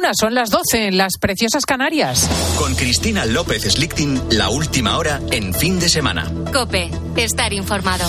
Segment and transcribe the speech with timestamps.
[0.00, 2.26] una, son las 12 en las preciosas Canarias.
[2.58, 6.32] Con Cristina López Slichting, la última hora en fin de semana.
[6.52, 8.08] Cope, estar informado.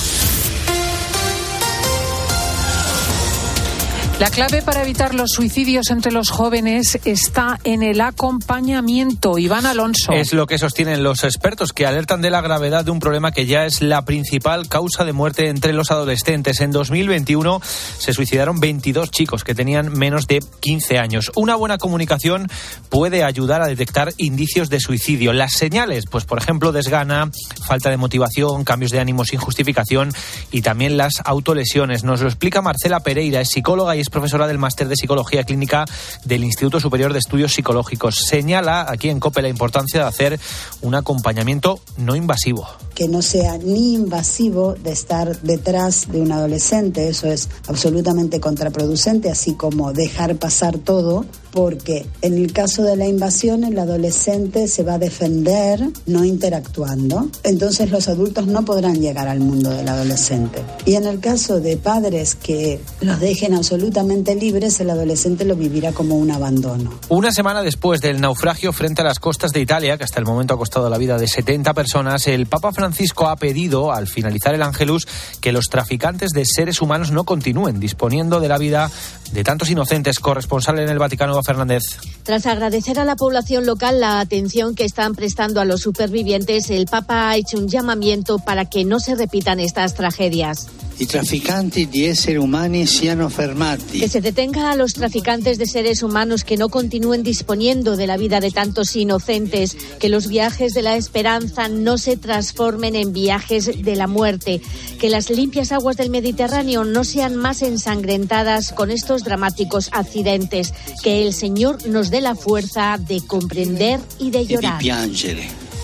[4.22, 9.40] La clave para evitar los suicidios entre los jóvenes está en el acompañamiento.
[9.40, 10.12] Iván Alonso.
[10.12, 13.48] Es lo que sostienen los expertos que alertan de la gravedad de un problema que
[13.48, 16.62] ya es la principal causa de muerte entre los adolescentes.
[16.62, 17.62] En 2021
[17.98, 21.32] se suicidaron 22 chicos que tenían menos de 15 años.
[21.34, 22.48] Una buena comunicación
[22.90, 25.34] puede ayudar a detectar indicios de suicidio.
[25.34, 27.32] Las señales, pues por ejemplo, desgana,
[27.66, 30.12] falta de motivación, cambios de ánimo sin justificación
[30.52, 32.04] y también las autolesiones.
[32.04, 35.86] Nos lo explica Marcela Pereira, es psicóloga y es profesora del máster de Psicología Clínica
[36.26, 38.16] del Instituto Superior de Estudios Psicológicos.
[38.28, 40.40] Señala aquí en COPE la importancia de hacer
[40.82, 42.68] un acompañamiento no invasivo.
[42.94, 49.32] Que no sea ni invasivo de estar detrás de un adolescente, eso es absolutamente contraproducente,
[49.32, 54.84] así como dejar pasar todo porque en el caso de la invasión el adolescente se
[54.84, 60.64] va a defender no interactuando, entonces los adultos no podrán llegar al mundo del adolescente.
[60.86, 65.92] Y en el caso de padres que los dejen absolutamente libres, el adolescente lo vivirá
[65.92, 66.92] como un abandono.
[67.10, 70.54] Una semana después del naufragio frente a las costas de Italia, que hasta el momento
[70.54, 74.62] ha costado la vida de 70 personas, el Papa Francisco ha pedido, al finalizar el
[74.62, 75.08] Ángelus,
[75.40, 78.90] que los traficantes de seres humanos no continúen disponiendo de la vida
[79.32, 80.20] de tantos inocentes.
[80.20, 81.84] Corresponsal en el Vaticano Fernández.
[82.24, 86.86] Tras agradecer a la población local la atención que están prestando a los supervivientes, el
[86.86, 90.68] Papa ha hecho un llamamiento para que no se repitan estas tragedias.
[91.02, 94.02] I trafficanti di esseri umani siano fermati.
[94.02, 98.18] Que se detenga a los traficantes de seres humanos que no continúen disponiendo de la
[98.18, 103.82] vida de tantos inocentes, que los viajes de la esperanza no se transformen en viajes
[103.84, 104.62] de la muerte,
[105.00, 110.72] que las limpias aguas del Mediterráneo no sean más ensangrentadas con estos dramáticos accidentes,
[111.02, 114.80] que el Señor nos dé la fuerza de comprender y de llorar.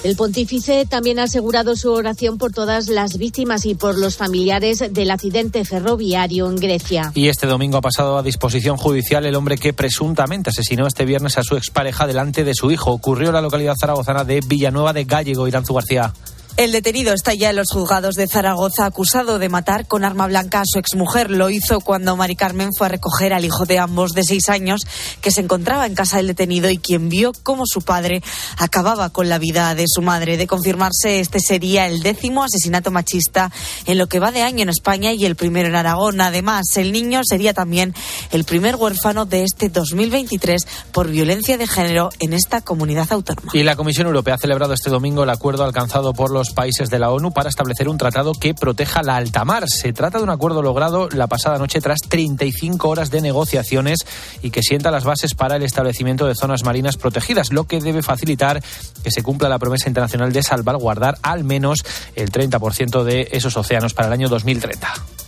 [0.03, 4.84] El pontífice también ha asegurado su oración por todas las víctimas y por los familiares
[4.91, 7.12] del accidente ferroviario en Grecia.
[7.16, 11.38] Y este domingo ha pasado a disposición judicial el hombre que presuntamente asesinó este viernes
[11.38, 12.91] a su expareja delante de su hijo.
[12.91, 16.14] Ocurrió en la localidad zaragozana de Villanueva de Gallego, Iranzu García.
[16.57, 20.62] El detenido está ya en los juzgados de Zaragoza acusado de matar con arma blanca
[20.62, 21.29] a su exmujer.
[21.29, 24.81] Lo hizo cuando Mari Carmen fue a recoger al hijo de ambos de seis años
[25.22, 28.23] que se encontraba en casa del detenido y quien vio cómo su padre
[28.57, 30.35] acababa con la vida de su madre.
[30.35, 33.51] De confirmarse, este sería el décimo asesinato machista
[33.85, 36.22] en lo que va de año en España y el primero en Aragón.
[36.22, 37.94] Además, el niño sería también
[38.31, 43.51] el primer huérfano de este 2023 por violencia de género en esta comunidad autónoma.
[43.53, 47.00] Y la Comisión Europea ha celebrado este domingo el acuerdo alcanzado por los países de
[47.00, 49.66] la ONU para establecer un tratado que proteja la alta mar.
[49.68, 54.00] Se trata de un acuerdo logrado la pasada noche tras 35 horas de negociaciones
[54.41, 58.02] y que sienta las bases para el establecimiento de zonas marinas protegidas, lo que debe
[58.02, 58.63] facilitar
[59.03, 61.84] que se cumpla la promesa internacional de salvaguardar al menos
[62.16, 65.27] el 30% de esos océanos para el año 2030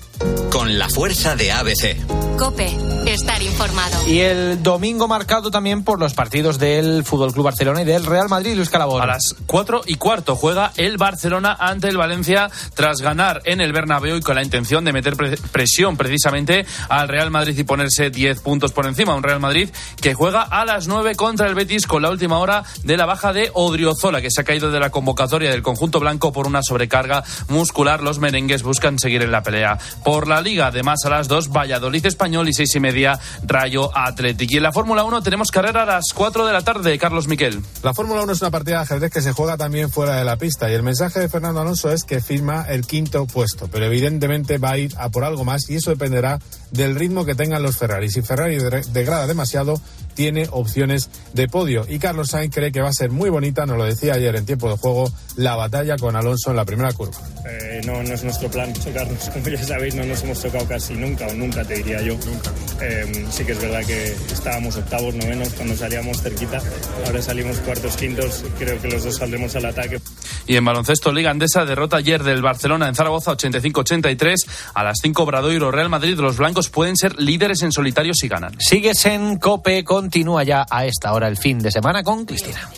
[0.51, 1.97] con la fuerza de ABC.
[2.37, 2.75] Cope,
[3.05, 4.07] estar informado.
[4.07, 8.29] Y el domingo marcado también por los partidos del Fútbol Club Barcelona y del Real
[8.29, 9.01] Madrid, Luis Calabón.
[9.01, 13.73] A las 4 y cuarto juega el Barcelona ante el Valencia tras ganar en el
[13.73, 15.15] Bernabéu y con la intención de meter
[15.51, 19.15] presión precisamente al Real Madrid y ponerse 10 puntos por encima.
[19.15, 19.69] Un Real Madrid
[20.01, 23.33] que juega a las 9 contra el Betis con la última hora de la baja
[23.33, 27.23] de Odriozola, que se ha caído de la convocatoria del conjunto blanco por una sobrecarga
[27.49, 28.01] muscular.
[28.01, 29.77] Los merengues buscan seguir en la pelea
[30.09, 30.65] por la Liga.
[30.65, 34.55] Además, a las 2, Valladolid Español y seis y media, Rayo Atlético.
[34.55, 37.61] Y en la Fórmula 1 tenemos carrera a las 4 de la tarde, Carlos Miquel.
[37.83, 40.35] La Fórmula 1 es una partida de ajedrez que se juega también fuera de la
[40.37, 40.67] pista.
[40.67, 43.67] Y el mensaje de Fernando Alonso es que firma el quinto puesto.
[43.67, 46.39] Pero evidentemente va a ir a por algo más y eso dependerá
[46.71, 48.09] del ritmo que tengan los Ferrari.
[48.09, 48.57] Si Ferrari
[48.91, 49.79] degrada demasiado,
[50.19, 51.85] tiene opciones de podio.
[51.87, 54.45] Y Carlos Sainz cree que va a ser muy bonita, nos lo decía ayer en
[54.45, 57.17] tiempo de juego, la batalla con Alonso en la primera curva.
[57.47, 59.29] Eh, no, no es nuestro plan chocarnos.
[59.33, 62.15] Como ya sabéis, no nos hemos tocado casi nunca, o nunca te diría yo.
[62.25, 62.51] Nunca.
[62.81, 66.61] Eh, sí que es verdad que estábamos octavos, novenos cuando salíamos cerquita.
[67.05, 68.43] Ahora salimos cuartos, quintos.
[68.57, 70.01] Creo que los dos saldremos al ataque.
[70.47, 74.35] Y en baloncesto, Liga Andesa derrota ayer del Barcelona en Zaragoza 85-83.
[74.73, 78.55] A las 5 Bradoiro Real Madrid, los blancos pueden ser líderes en solitario si ganan.
[78.59, 82.69] Sigues en Cope, continúa ya a esta hora el fin de semana con Cristina.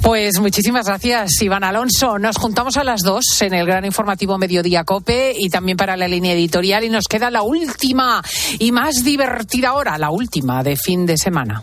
[0.00, 2.18] Pues muchísimas gracias, Iván Alonso.
[2.18, 6.08] Nos juntamos a las dos en el gran informativo Mediodía Cope y también para la
[6.08, 8.22] línea editorial y nos queda la última
[8.58, 11.62] y más divertida hora, la última de fin de semana.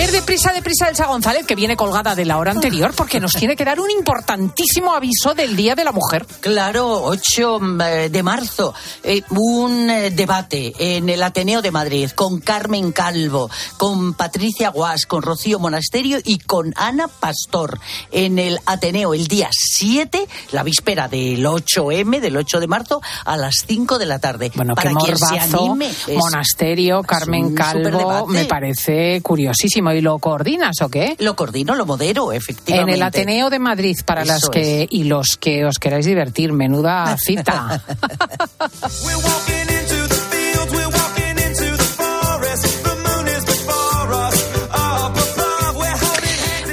[0.00, 3.54] Ver, deprisa, deprisa, Elsa González, que viene colgada de la hora anterior, porque nos tiene
[3.54, 6.24] que dar un importantísimo aviso del Día de la Mujer.
[6.40, 12.40] Claro, 8 eh, de marzo, eh, un eh, debate en el Ateneo de Madrid con
[12.40, 17.78] Carmen Calvo, con Patricia Guas, con Rocío Monasterio y con Ana Pastor
[18.10, 23.36] en el Ateneo el día 7, la víspera del 8M, del 8 de marzo, a
[23.36, 24.50] las 5 de la tarde.
[24.54, 29.89] Bueno, Para qué quien se morbazo, anime, Monasterio, Carmen Calvo, me parece curiosísimo.
[29.94, 31.16] ¿Y lo coordinas o qué?
[31.18, 32.94] Lo coordino, lo modero, En efectivamente.
[32.94, 37.82] el Ateneo de Madrid, para las que y los que os queráis divertir, menuda cita.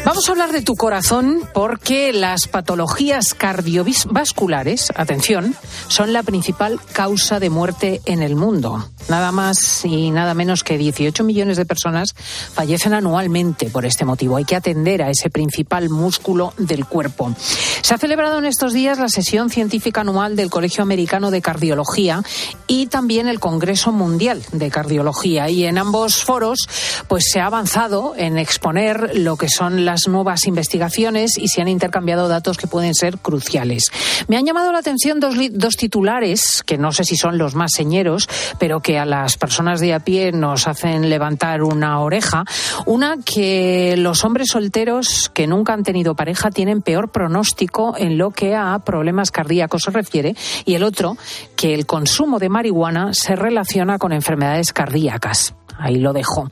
[0.07, 5.53] Vamos a hablar de tu corazón porque las patologías cardiovasculares, atención,
[5.89, 8.89] son la principal causa de muerte en el mundo.
[9.09, 12.13] Nada más y nada menos que 18 millones de personas
[12.53, 14.37] fallecen anualmente por este motivo.
[14.37, 17.33] Hay que atender a ese principal músculo del cuerpo.
[17.81, 22.21] Se ha celebrado en estos días la sesión científica anual del Colegio Americano de Cardiología
[22.67, 25.49] y también el Congreso Mundial de Cardiología.
[25.49, 26.67] Y en ambos foros,
[27.07, 31.67] pues se ha avanzado en exponer lo que son las nuevas investigaciones y se han
[31.67, 33.91] intercambiado datos que pueden ser cruciales.
[34.27, 37.71] Me han llamado la atención dos, dos titulares, que no sé si son los más
[37.71, 38.27] señeros,
[38.59, 42.43] pero que a las personas de a pie nos hacen levantar una oreja.
[42.85, 48.31] Una que los hombres solteros que nunca han tenido pareja tienen peor pronóstico en lo
[48.31, 50.35] que a problemas cardíacos se refiere
[50.65, 51.17] y el otro
[51.55, 55.53] que el consumo de marihuana se relaciona con enfermedades cardíacas.
[55.79, 56.49] Ahí lo dejo.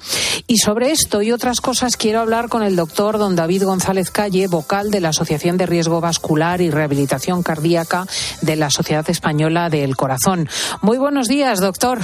[0.47, 4.47] Y sobre esto y otras cosas quiero hablar con el doctor don David González Calle,
[4.47, 8.05] vocal de la Asociación de Riesgo Vascular y Rehabilitación Cardíaca
[8.41, 10.47] de la Sociedad Española del Corazón.
[10.81, 11.99] Muy buenos días, doctor.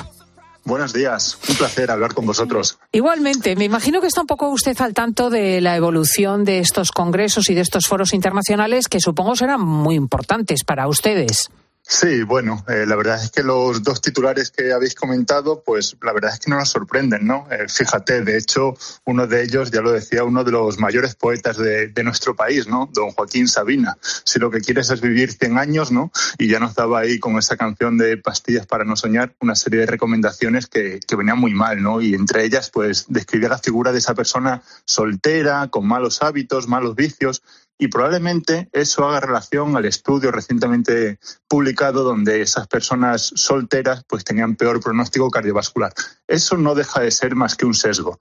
[0.63, 2.78] Buenos días, un placer hablar con vosotros.
[2.92, 6.92] Igualmente, me imagino que está un poco usted al tanto de la evolución de estos
[6.92, 11.50] congresos y de estos foros internacionales que supongo serán muy importantes para ustedes.
[11.94, 16.14] Sí, bueno, eh, la verdad es que los dos titulares que habéis comentado, pues la
[16.14, 17.46] verdad es que no nos sorprenden, ¿no?
[17.52, 21.58] Eh, fíjate, de hecho, uno de ellos, ya lo decía, uno de los mayores poetas
[21.58, 22.90] de, nuestro país, ¿no?
[22.94, 23.98] Don Joaquín Sabina.
[24.02, 26.14] Si lo que quieres es vivir 100 años, ¿no?
[26.38, 29.82] Y ya nos daba ahí con esa canción de Pastillas para no soñar una serie
[29.82, 32.00] de recomendaciones que, que venían muy mal, ¿no?
[32.00, 36.96] Y entre ellas, pues describía la figura de esa persona soltera, con malos hábitos, malos
[36.96, 37.44] vicios,
[37.81, 41.18] y probablemente eso haga relación al estudio recientemente
[41.48, 45.92] publicado donde esas personas solteras pues tenían peor pronóstico cardiovascular.
[46.28, 48.19] Eso no deja de ser más que un sesgo.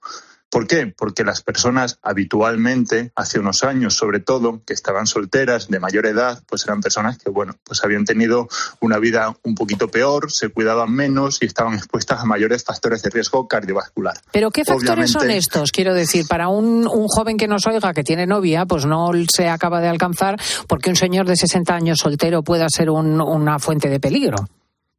[0.51, 0.93] ¿Por qué?
[0.95, 6.43] Porque las personas habitualmente, hace unos años sobre todo, que estaban solteras, de mayor edad,
[6.47, 8.47] pues eran personas que, bueno, pues habían tenido
[8.81, 13.09] una vida un poquito peor, se cuidaban menos y estaban expuestas a mayores factores de
[13.09, 14.19] riesgo cardiovascular.
[14.33, 15.71] Pero ¿qué factores son estos?
[15.71, 19.47] Quiero decir, para un, un joven que nos oiga que tiene novia, pues no se
[19.47, 20.37] acaba de alcanzar
[20.67, 24.35] porque un señor de 60 años soltero pueda ser un- una fuente de peligro.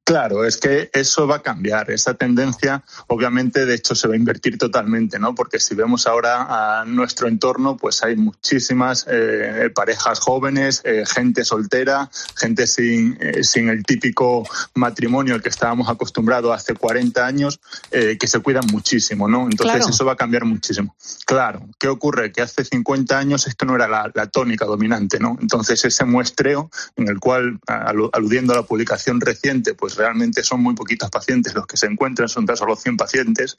[0.05, 1.91] Claro, es que eso va a cambiar.
[1.93, 5.33] Esa tendencia, obviamente, de hecho, se va a invertir totalmente, ¿no?
[5.35, 11.45] Porque si vemos ahora a nuestro entorno, pues hay muchísimas eh, parejas jóvenes, eh, gente
[11.45, 14.43] soltera, gente sin, eh, sin el típico
[14.75, 17.61] matrimonio al que estábamos acostumbrados hace 40 años,
[17.93, 19.45] eh, que se cuidan muchísimo, ¿no?
[19.45, 19.89] Entonces Claro.
[19.91, 20.97] eso va a cambiar muchísimo.
[21.27, 22.33] Claro, ¿qué ocurre?
[22.33, 25.39] Que hace 50 años esto no era la, la tónica dominante, ¿no?
[25.41, 30.63] Entonces ese muestreo en el cual, alu- aludiendo a la publicación reciente, pues realmente son
[30.63, 33.57] muy poquitos pacientes los que se encuentran, son tan solo 100 pacientes,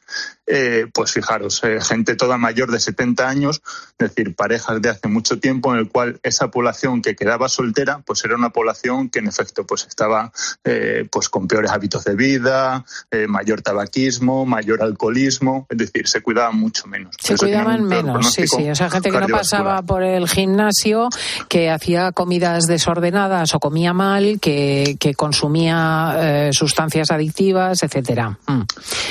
[0.47, 3.61] eh, pues fijaros, eh, gente toda mayor de 70 años,
[3.97, 8.01] es decir, parejas de hace mucho tiempo en el cual esa población que quedaba soltera,
[8.05, 10.31] pues era una población que en efecto pues estaba
[10.63, 12.85] eh, pues con peores hábitos de vida,
[13.27, 17.15] mayor tabaquismo, mayor alcoholismo, es decir, se cuidaban mucho menos.
[17.19, 18.69] Se cuidaban menos, sí, sí.
[18.69, 21.09] O sea, gente que no pasaba por el gimnasio,
[21.47, 28.37] que hacía comidas desordenadas o comía mal, que, que consumía eh, sustancias adictivas, etcétera.
[28.47, 28.61] Mm.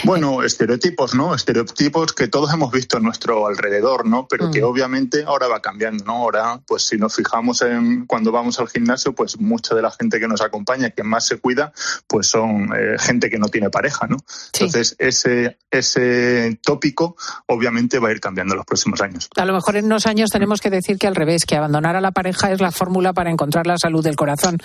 [0.05, 1.35] Bueno, estereotipos, ¿no?
[1.35, 4.27] Estereotipos que todos hemos visto a nuestro alrededor, ¿no?
[4.29, 4.65] Pero que Mm.
[4.65, 6.15] obviamente ahora va cambiando, ¿no?
[6.15, 10.19] Ahora, pues si nos fijamos en cuando vamos al gimnasio, pues mucha de la gente
[10.19, 11.73] que nos acompaña, que más se cuida,
[12.07, 14.17] pues son eh, gente que no tiene pareja, ¿no?
[14.55, 17.17] Entonces, ese, ese tópico
[17.47, 19.29] obviamente va a ir cambiando en los próximos años.
[19.37, 22.01] A lo mejor en unos años tenemos que decir que al revés, que abandonar a
[22.01, 24.59] la pareja es la fórmula para encontrar la salud del corazón.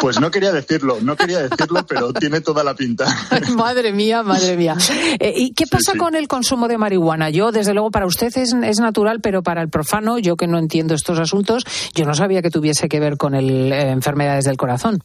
[0.00, 3.06] Pues no quería decirlo, no quería decirlo, pero tiene toda la pinta.
[3.54, 4.76] madre mía, madre mía.
[5.18, 7.30] Eh, ¿Y qué pasa con el consumo de marihuana?
[7.30, 10.58] Yo, desde luego, para usted es, es natural, pero para el profano, yo que no
[10.58, 11.64] entiendo estos asuntos,
[11.94, 15.02] yo no sabía que tuviese que ver con el, eh, enfermedades del corazón.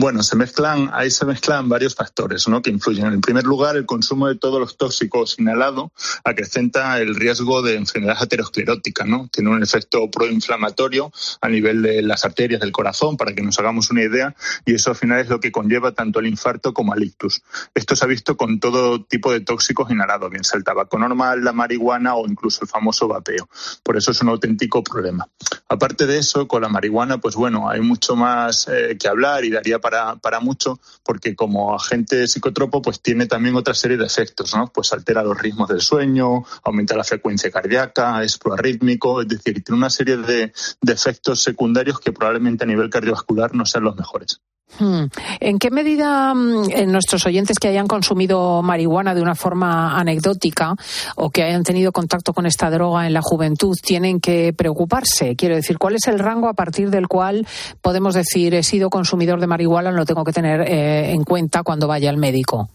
[0.00, 2.62] Bueno, se mezclan, ahí se mezclan varios factores ¿no?
[2.62, 3.06] que influyen.
[3.06, 5.90] En primer lugar, el consumo de todos los tóxicos inhalados
[6.22, 9.04] acrecenta el riesgo de enfermedad aterosclerótica.
[9.04, 9.28] ¿no?
[9.32, 13.90] Tiene un efecto proinflamatorio a nivel de las arterias del corazón, para que nos hagamos
[13.90, 17.02] una idea, y eso al final es lo que conlleva tanto el infarto como el
[17.02, 17.42] ictus.
[17.74, 21.42] Esto se ha visto con todo tipo de tóxicos inhalados, bien sea el tabaco normal,
[21.42, 23.48] la marihuana o incluso el famoso vapeo.
[23.82, 25.26] Por eso es un auténtico problema.
[25.68, 29.50] Aparte de eso, con la marihuana, pues bueno, hay mucho más eh, que hablar y
[29.50, 29.87] daría para
[30.20, 34.70] para, mucho, porque como agente psicotropo, pues tiene también otra serie de efectos, ¿no?
[34.72, 39.78] Pues altera los ritmos del sueño, aumenta la frecuencia cardíaca, es proarrítmico, es decir, tiene
[39.78, 44.40] una serie de, de efectos secundarios que probablemente a nivel cardiovascular no sean los mejores.
[44.78, 45.06] Hmm.
[45.40, 50.74] ¿En qué medida mm, nuestros oyentes que hayan consumido marihuana de una forma anecdótica
[51.16, 55.36] o que hayan tenido contacto con esta droga en la juventud tienen que preocuparse?
[55.36, 57.46] Quiero decir, ¿cuál es el rango a partir del cual
[57.80, 61.88] podemos decir he sido consumidor de marihuana, lo tengo que tener eh, en cuenta cuando
[61.88, 62.68] vaya al médico?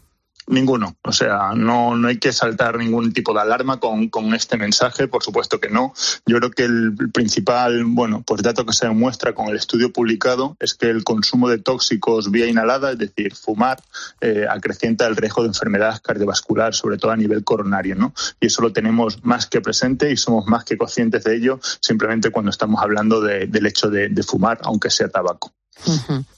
[0.48, 0.98] Ninguno.
[1.04, 5.08] O sea, no, no hay que saltar ningún tipo de alarma con, con, este mensaje,
[5.08, 5.94] por supuesto que no.
[6.26, 10.58] Yo creo que el principal, bueno, pues dato que se demuestra con el estudio publicado
[10.60, 13.82] es que el consumo de tóxicos vía inhalada, es decir, fumar,
[14.22, 18.14] eh, acrecienta el riesgo de enfermedad cardiovascular, sobre todo a nivel coronario, ¿no?
[18.40, 22.32] Y eso lo tenemos más que presente y somos más que conscientes de ello simplemente
[22.32, 25.54] cuando estamos hablando de, del hecho de fumar, aunque sea tabaco.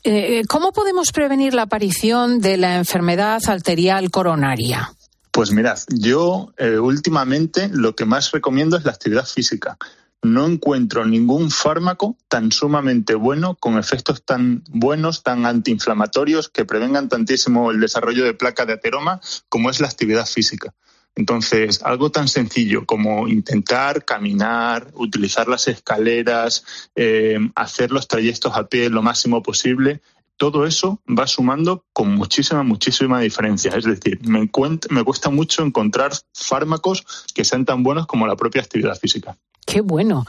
[0.03, 4.93] Eh, ¿Cómo podemos prevenir la aparición de la enfermedad arterial coronaria?
[5.31, 9.77] Pues mirad, yo eh, últimamente lo que más recomiendo es la actividad física.
[10.23, 17.09] No encuentro ningún fármaco tan sumamente bueno, con efectos tan buenos, tan antiinflamatorios, que prevengan
[17.09, 20.73] tantísimo el desarrollo de placa de ateroma como es la actividad física.
[21.15, 28.67] Entonces, algo tan sencillo como intentar caminar, utilizar las escaleras, eh, hacer los trayectos a
[28.67, 30.01] pie lo máximo posible,
[30.37, 33.71] todo eso va sumando con muchísima, muchísima diferencia.
[33.75, 34.49] Es decir, me,
[34.89, 39.37] me cuesta mucho encontrar fármacos que sean tan buenos como la propia actividad física.
[39.65, 40.25] Qué bueno.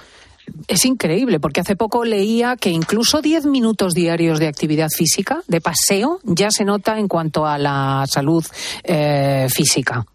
[0.68, 5.60] Es increíble, porque hace poco leía que incluso 10 minutos diarios de actividad física, de
[5.60, 8.44] paseo, ya se nota en cuanto a la salud
[8.84, 10.06] eh, física.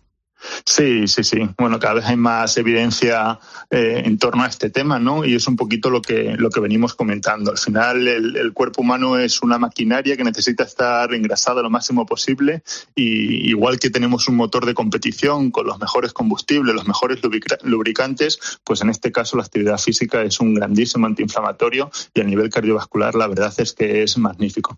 [0.66, 1.40] Sí, sí, sí.
[1.58, 5.26] Bueno, cada vez hay más evidencia eh, en torno a este tema, ¿no?
[5.26, 7.52] Y es un poquito lo que, lo que venimos comentando.
[7.52, 12.64] Al final, el, cuerpo humano es una maquinaria que necesita estar engrasada lo máximo posible
[12.96, 17.20] y igual que tenemos un motor de competición con los mejores combustibles, los mejores
[17.64, 22.50] lubricantes, pues en este caso la actividad física es un grandísimo antiinflamatorio y a nivel
[22.50, 24.78] cardiovascular la verdad es que es magnífico.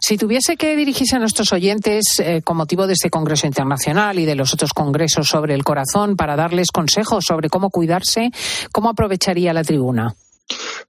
[0.00, 4.24] Si tuviese que dirigirse a nuestros oyentes eh, con motivo de este Congreso Internacional y
[4.24, 8.30] de los otros congresos, sobre el corazón para darles consejos sobre cómo cuidarse,
[8.72, 10.14] ¿cómo aprovecharía la tribuna?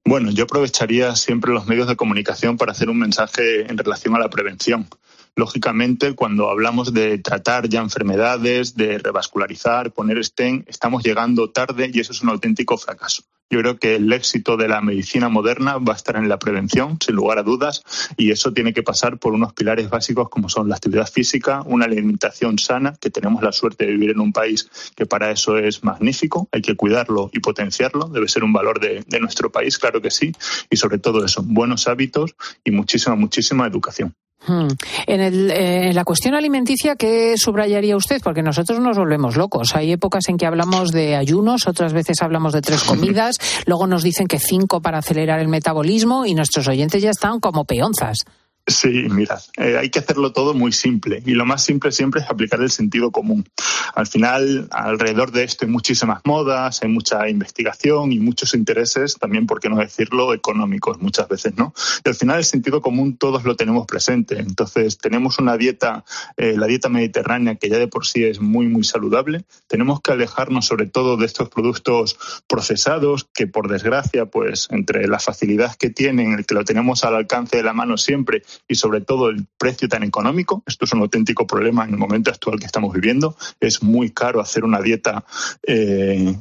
[0.05, 4.20] Bueno, yo aprovecharía siempre los medios de comunicación para hacer un mensaje en relación a
[4.20, 4.88] la prevención.
[5.36, 12.00] Lógicamente, cuando hablamos de tratar ya enfermedades, de revascularizar, poner stent, estamos llegando tarde y
[12.00, 13.24] eso es un auténtico fracaso.
[13.50, 16.98] Yo creo que el éxito de la medicina moderna va a estar en la prevención,
[17.04, 17.84] sin lugar a dudas,
[18.16, 21.86] y eso tiene que pasar por unos pilares básicos como son la actividad física, una
[21.86, 25.84] alimentación sana, que tenemos la suerte de vivir en un país que para eso es
[25.84, 30.02] magnífico, hay que cuidarlo y potenciarlo, debe ser un valor de, de nuestro país, claro
[30.02, 30.32] que sí,
[30.70, 34.16] y sobre todo eso, buenos hábitos y muchísima, muchísima educación.
[34.46, 34.68] Hmm.
[35.08, 38.22] En, el, eh, en, la cuestión alimenticia, ¿qué subrayaría usted?
[38.22, 39.76] Porque nosotros nos volvemos locos.
[39.76, 43.36] Hay épocas en que hablamos de ayunos, otras veces hablamos de tres comidas,
[43.66, 47.64] luego nos dicen que cinco para acelerar el metabolismo y nuestros oyentes ya están como
[47.64, 48.18] peonzas.
[48.65, 52.29] Sí, mira, eh, hay que hacerlo todo muy simple y lo más simple siempre es
[52.29, 53.46] aplicar el sentido común.
[53.93, 59.48] Al final, alrededor de esto hay muchísimas modas, hay mucha investigación y muchos intereses, también,
[59.48, 61.74] por qué no decirlo, económicos muchas veces, ¿no?
[62.05, 64.39] Y al final el sentido común todos lo tenemos presente.
[64.39, 66.05] Entonces, tenemos una dieta,
[66.38, 69.43] eh, la dieta mediterránea, que ya de por sí es muy, muy saludable.
[69.67, 72.17] Tenemos que alejarnos sobre todo de estos productos
[72.48, 77.15] procesados que, por desgracia, pues entre la facilidad que tienen, el que lo tenemos al
[77.15, 80.64] alcance de la mano siempre y sobre todo el precio tan económico.
[80.66, 83.36] Esto es un auténtico problema en el momento actual que estamos viviendo.
[83.60, 85.24] Es muy caro hacer una dieta,
[85.66, 86.36] eh,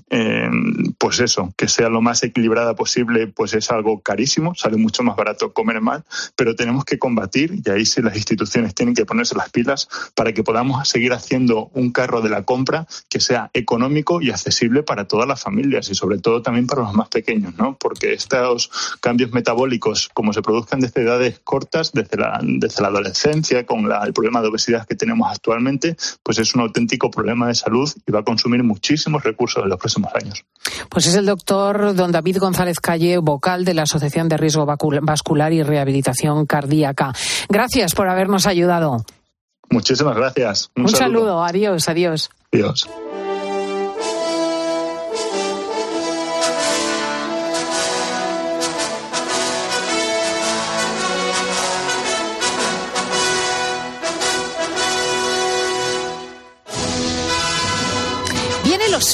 [0.99, 5.17] pues eso, que sea lo más equilibrada posible, pues es algo carísimo, sale mucho más
[5.17, 6.05] barato comer mal,
[6.37, 10.33] pero tenemos que combatir y ahí sí las instituciones tienen que ponerse las pilas para
[10.33, 15.07] que podamos seguir haciendo un carro de la compra que sea económico y accesible para
[15.07, 17.77] todas las familias y sobre todo también para los más pequeños, ¿no?
[17.79, 23.65] Porque estos cambios metabólicos, como se produzcan desde edades cortas, desde la, desde la adolescencia,
[23.67, 27.55] con la- el problema de obesidad que tenemos actualmente, pues es un auténtico problema de
[27.55, 30.45] salud y va a consumir muchísimos recursos en los próximos años.
[30.89, 35.53] Pues es el doctor don David González Calle, vocal de la Asociación de Riesgo Vascular
[35.53, 37.13] y Rehabilitación Cardíaca.
[37.49, 39.05] Gracias por habernos ayudado.
[39.71, 40.71] Muchísimas gracias.
[40.77, 41.43] Un, saludo.
[41.43, 42.31] Adiós, adiós.
[42.53, 42.89] Adiós.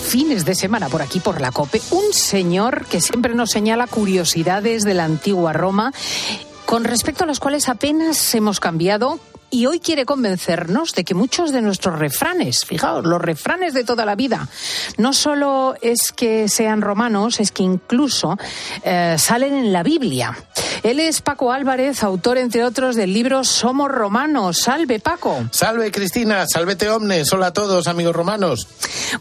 [0.02, 4.83] Fines de semana por aquí, por la COPE, un señor que siempre nos señala curiosidades
[4.83, 5.93] de la antigua Roma,
[6.67, 9.19] con respecto a las cuales apenas hemos cambiado.
[9.50, 14.05] Y hoy quiere convencernos de que muchos de nuestros refranes, fijaos, los refranes de toda
[14.05, 14.49] la vida,
[14.99, 18.37] no solo es que sean romanos, es que incluso
[18.83, 20.37] eh, salen en la Biblia.
[20.83, 24.59] Él es Paco Álvarez, autor, entre otros, del libro Somos Romanos.
[24.59, 25.49] Salve, Paco.
[25.50, 28.69] Salve Cristina, salvete omnes, hola a todos amigos romanos.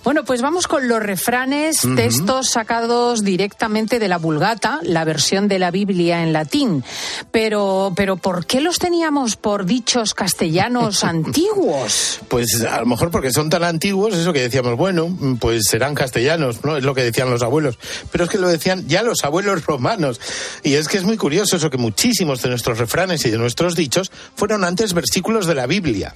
[0.04, 5.60] Bueno, pues vamos con los refranes, textos sacados directamente de la Vulgata, la versión de
[5.60, 6.84] la Biblia en latín.
[7.32, 12.20] Pero, pero ¿por qué los teníamos por dichos castellanos antiguos?
[12.28, 16.66] Pues a lo mejor porque son tan antiguos, eso que decíamos, bueno, pues serán castellanos,
[16.66, 16.76] ¿no?
[16.76, 17.78] Es lo que decían los abuelos.
[18.12, 20.20] Pero es que lo decían ya los abuelos romanos.
[20.64, 23.76] Y es que es muy curioso eso que muchísimos de nuestros refranes y de nuestros
[23.76, 26.16] dichos fueron antes versículos de la Biblia.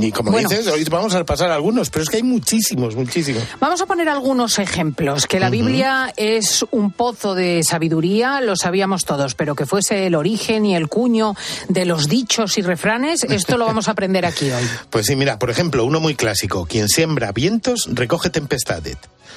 [0.00, 0.48] Y como Bueno.
[0.48, 3.42] dices, hoy vamos a pasar algunos, pero es que hay muchísimos, muchísimos.
[3.60, 5.26] Vamos a poner algunos ejemplos.
[5.26, 10.14] Que la Biblia es un pozo de sabiduría, lo sabíamos todos, pero que fuese el
[10.14, 11.34] origen y el cuño
[11.68, 14.62] de los dichos y refranes, esto lo vamos a aprender aquí hoy.
[14.90, 16.66] Pues sí, mira, por ejemplo, uno muy clásico.
[16.66, 18.96] Quien siembra vientos recoge tempestades.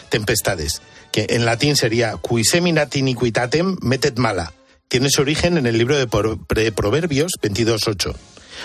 [0.09, 0.81] Tempestades,
[1.11, 4.53] que en latín sería qui seminat iniquitatem metet mala.
[4.87, 8.13] Tiene su origen en el libro de Proverbios 22.8.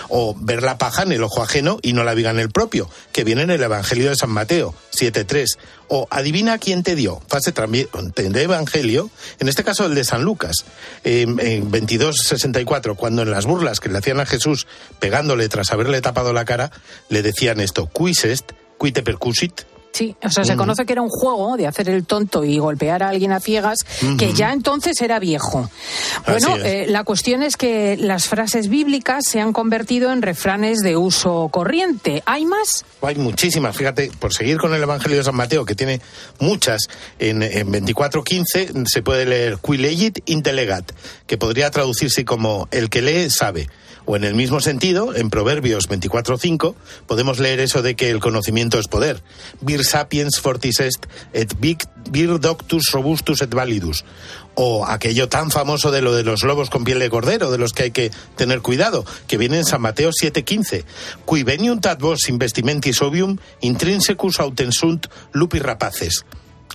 [0.09, 2.89] O ver la paja en el ojo ajeno y no la viga en el propio,
[3.11, 5.57] que viene en el Evangelio de San Mateo 7.3.
[5.87, 10.65] O adivina quién te dio, fase de Evangelio, en este caso el de San Lucas,
[11.03, 14.67] eh, en 22.64, cuando en las burlas que le hacían a Jesús
[14.99, 16.71] pegándole tras haberle tapado la cara,
[17.09, 21.01] le decían esto, quis est, qui te percusit, Sí, o sea, se conoce que era
[21.01, 23.79] un juego de hacer el tonto y golpear a alguien a ciegas,
[24.17, 25.69] que ya entonces era viejo.
[26.25, 30.95] Bueno, eh, la cuestión es que las frases bíblicas se han convertido en refranes de
[30.95, 32.23] uso corriente.
[32.25, 32.85] ¿Hay más?
[33.01, 35.99] Hay muchísimas, fíjate, por seguir con el Evangelio de San Mateo, que tiene
[36.39, 36.87] muchas,
[37.19, 40.91] en, en 24.15 se puede leer qui legit intelegat,
[41.27, 43.67] que podría traducirse como el que lee sabe.
[44.11, 46.75] O en el mismo sentido, en Proverbios 24.5,
[47.07, 49.23] podemos leer eso de que el conocimiento es poder.
[49.61, 54.03] Vir sapiens fortis est, et vir doctus robustus et validus.
[54.55, 57.71] O aquello tan famoso de lo de los lobos con piel de cordero, de los
[57.71, 60.83] que hay que tener cuidado, que viene en San Mateo 7.15.
[61.23, 66.25] Qui veniunt ad vos investimentis ovium, intrinsecus autensunt lupi rapaces.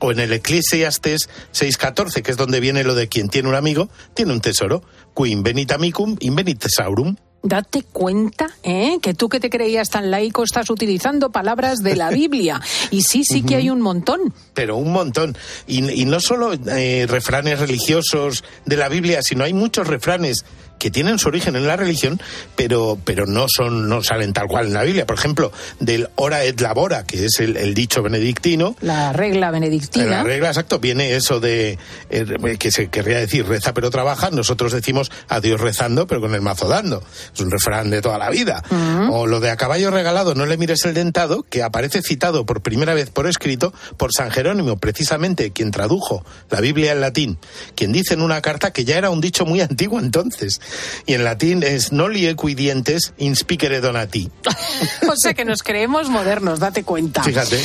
[0.00, 3.90] O en el Eclesiastes 6.14, que es donde viene lo de quien tiene un amigo,
[4.14, 4.82] tiene un tesoro.
[5.12, 7.16] Qui invenit amicum, invenit tesaurum.
[7.48, 8.98] Date cuenta, ¿eh?
[9.00, 12.60] Que tú que te creías tan laico estás utilizando palabras de la Biblia.
[12.90, 14.34] Y sí, sí que hay un montón.
[14.54, 15.36] pero un montón.
[15.66, 20.44] Y, y no solo eh, refranes religiosos de la Biblia, sino hay muchos refranes
[20.78, 22.20] que tienen su origen en la religión,
[22.54, 25.06] pero, pero no son, no salen tal cual en la Biblia.
[25.06, 28.76] Por ejemplo, del ora et labora, que es el, el dicho benedictino.
[28.80, 30.06] La regla En benedictina.
[30.06, 31.78] la regla, exacto, viene eso de
[32.10, 34.30] eh, que se querría decir reza pero trabaja.
[34.30, 37.02] Nosotros decimos a Dios rezando, pero con el mazo dando.
[37.34, 38.62] Es un refrán de toda la vida.
[39.10, 42.60] O lo de a caballo regalado, no le mires el dentado, que aparece citado por
[42.62, 47.38] primera vez por escrito por San Jerónimo, precisamente quien tradujo la Biblia en latín,
[47.74, 50.60] quien dice en una carta que ya era un dicho muy antiguo entonces.
[51.06, 54.30] Y en latín es noli equidientes inspicere donati.
[55.08, 57.22] o sea que nos creemos modernos, date cuenta.
[57.22, 57.60] Fíjate.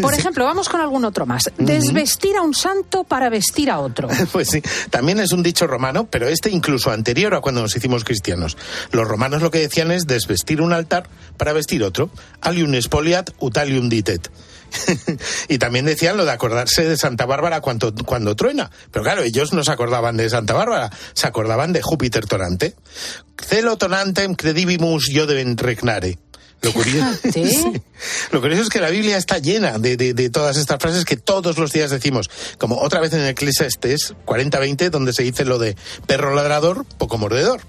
[0.00, 1.50] Por ejemplo, vamos con algún otro más.
[1.58, 4.08] Desvestir a un santo para vestir a otro.
[4.32, 8.02] Pues sí, también es un dicho romano, pero este incluso anterior a cuando nos hicimos
[8.04, 8.56] cristianos.
[8.90, 12.10] Los romanos lo que decían es desvestir un altar para vestir otro.
[12.40, 14.30] Alium spoliat ut alium ditet.
[15.48, 18.70] y también decían lo de acordarse de Santa Bárbara cuando, cuando truena.
[18.90, 22.74] Pero claro, ellos no se acordaban de Santa Bárbara, se acordaban de Júpiter tonante.
[23.38, 26.18] Celo tonantem credibimus iodem regnare.
[26.62, 27.18] Lo curioso.
[28.32, 31.16] Lo curioso es que la Biblia está llena de, de- de todas estas frases que
[31.18, 32.30] todos los días decimos.
[32.56, 37.18] Como otra vez en el Eclesiastes 40-20, donde se dice lo de perro ladrador, poco
[37.18, 37.60] mordedor.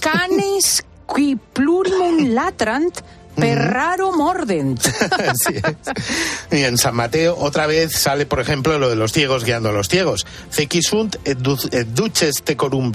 [0.00, 0.82] Canes
[1.14, 2.98] qui plurimum latrant
[3.36, 4.80] per raro mordent.
[5.28, 6.52] Así es.
[6.52, 9.72] Y en San Mateo otra vez sale, por ejemplo, lo de los ciegos guiando a
[9.72, 10.26] los ciegos.
[10.50, 12.92] Cequisunt et, du- et duces tecorum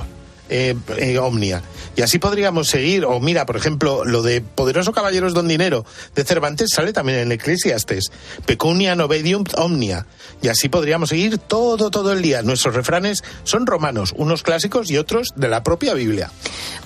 [0.50, 1.62] eh, eh, Omnia.
[1.96, 5.86] Y así podríamos seguir, o mira, por ejemplo, lo de Poderoso Caballeros Don Dinero
[6.16, 8.12] de Cervantes sale también en Eclesiastes,
[8.46, 10.06] Pecunia Novedium Omnia.
[10.42, 12.42] Y así podríamos seguir todo, todo el día.
[12.42, 16.32] Nuestros refranes son romanos, unos clásicos y otros de la propia Biblia.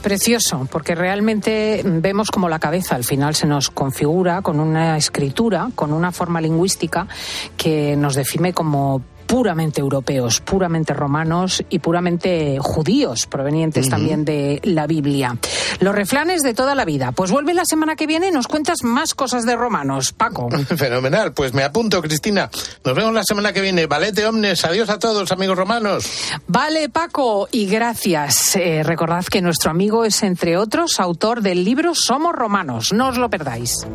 [0.01, 5.69] Precioso, porque realmente vemos como la cabeza al final se nos configura con una escritura,
[5.75, 7.07] con una forma lingüística
[7.55, 14.85] que nos define como puramente europeos, puramente romanos y puramente judíos, provenientes también de la
[14.85, 15.35] Biblia.
[15.79, 17.13] Los refranes de toda la vida.
[17.13, 20.51] Pues vuelve la semana que viene y nos cuentas más cosas de romanos, Paco.
[20.77, 22.51] Fenomenal, pues me apunto, Cristina.
[22.85, 23.87] Nos vemos la semana que viene.
[23.87, 26.05] Valete omnes, adiós a todos, amigos romanos.
[26.45, 28.55] Vale, Paco, y gracias.
[28.55, 32.93] Eh, recordad que nuestro amigo es, entre otros, autor del libro Somos Romanos.
[32.93, 33.87] No os lo perdáis.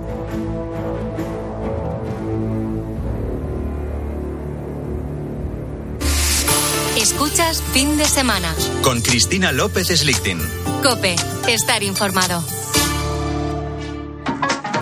[7.29, 8.55] Escuchas fin de semana.
[8.81, 10.41] Con Cristina López Slichting.
[10.83, 11.15] Cope,
[11.47, 12.43] estar informado.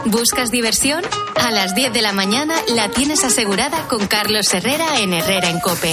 [0.05, 1.03] ¿Buscas diversión?
[1.35, 5.59] A las 10 de la mañana la tienes asegurada con Carlos Herrera en Herrera en
[5.59, 5.93] Cope.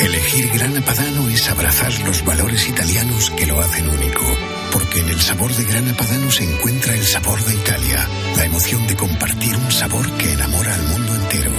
[0.00, 4.20] Elegir Grana Padano es abrazar los valores italianos que lo hacen único.
[4.72, 8.84] Porque en el sabor de Grana Padano se encuentra el sabor de Italia, la emoción
[8.88, 11.52] de compartir un sabor que enamora al mundo entero.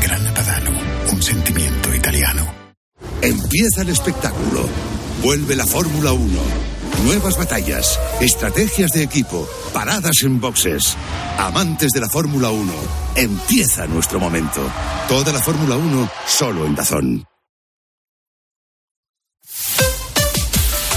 [0.00, 0.70] Grana Padano,
[1.12, 2.50] un sentimiento italiano.
[3.20, 4.66] Empieza el espectáculo.
[5.22, 6.40] Vuelve la Fórmula 1.
[7.04, 10.96] Nuevas batallas, estrategias de equipo, paradas en boxes.
[11.38, 12.72] Amantes de la Fórmula 1,
[13.16, 14.62] empieza nuestro momento.
[15.10, 17.35] Toda la Fórmula 1 solo en Dazón.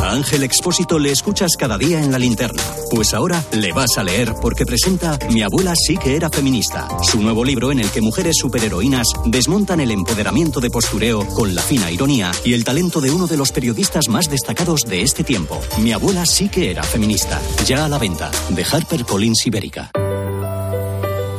[0.00, 2.62] A Ángel Expósito le escuchas cada día en la linterna.
[2.90, 7.20] Pues ahora le vas a leer porque presenta Mi abuela sí que era feminista, su
[7.20, 11.90] nuevo libro en el que mujeres superheroínas desmontan el empoderamiento de postureo con la fina
[11.90, 15.60] ironía y el talento de uno de los periodistas más destacados de este tiempo.
[15.78, 17.40] Mi abuela sí que era feminista.
[17.66, 19.90] Ya a la venta, de HarperCollins Ibérica.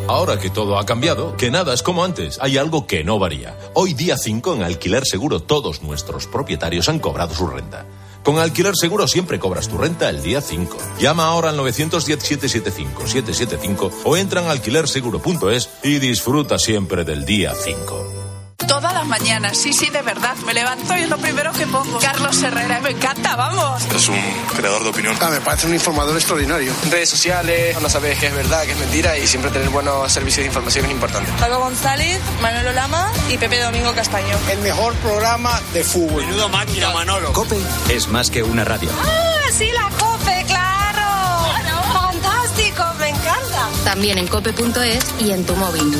[0.07, 3.57] Ahora que todo ha cambiado, que nada es como antes, hay algo que no varía.
[3.73, 7.85] Hoy día 5 en Alquiler Seguro todos nuestros propietarios han cobrado su renta.
[8.23, 10.77] Con Alquiler Seguro siempre cobras tu renta el día 5.
[10.99, 18.20] Llama ahora al 910-775-775 o entra en alquilerseguro.es y disfruta siempre del día 5.
[18.67, 20.35] Todas las mañanas, sí, sí, de verdad.
[20.45, 21.99] Me levanto y es lo primero que pongo.
[21.99, 23.83] Carlos Herrera, me encanta, vamos.
[23.93, 24.19] Es un
[24.55, 25.17] creador de opinión.
[25.21, 26.73] Ah, me parece un informador extraordinario.
[26.89, 30.43] Redes sociales, no sabes qué es verdad, qué es mentira y siempre tener buenos servicios
[30.43, 31.31] de información es importante.
[31.39, 34.37] Paco González, Manolo Lama y Pepe Domingo Castaño.
[34.49, 36.25] El mejor programa de fútbol.
[36.25, 37.33] Menudo máquina, Manolo.
[37.33, 37.57] Cope
[37.89, 38.89] es más que una radio.
[39.03, 41.47] ¡Ah, sí, la Cope, claro!
[41.93, 43.69] ¡Fantástico, me encanta!
[43.83, 45.99] También en cope.es y en tu móvil.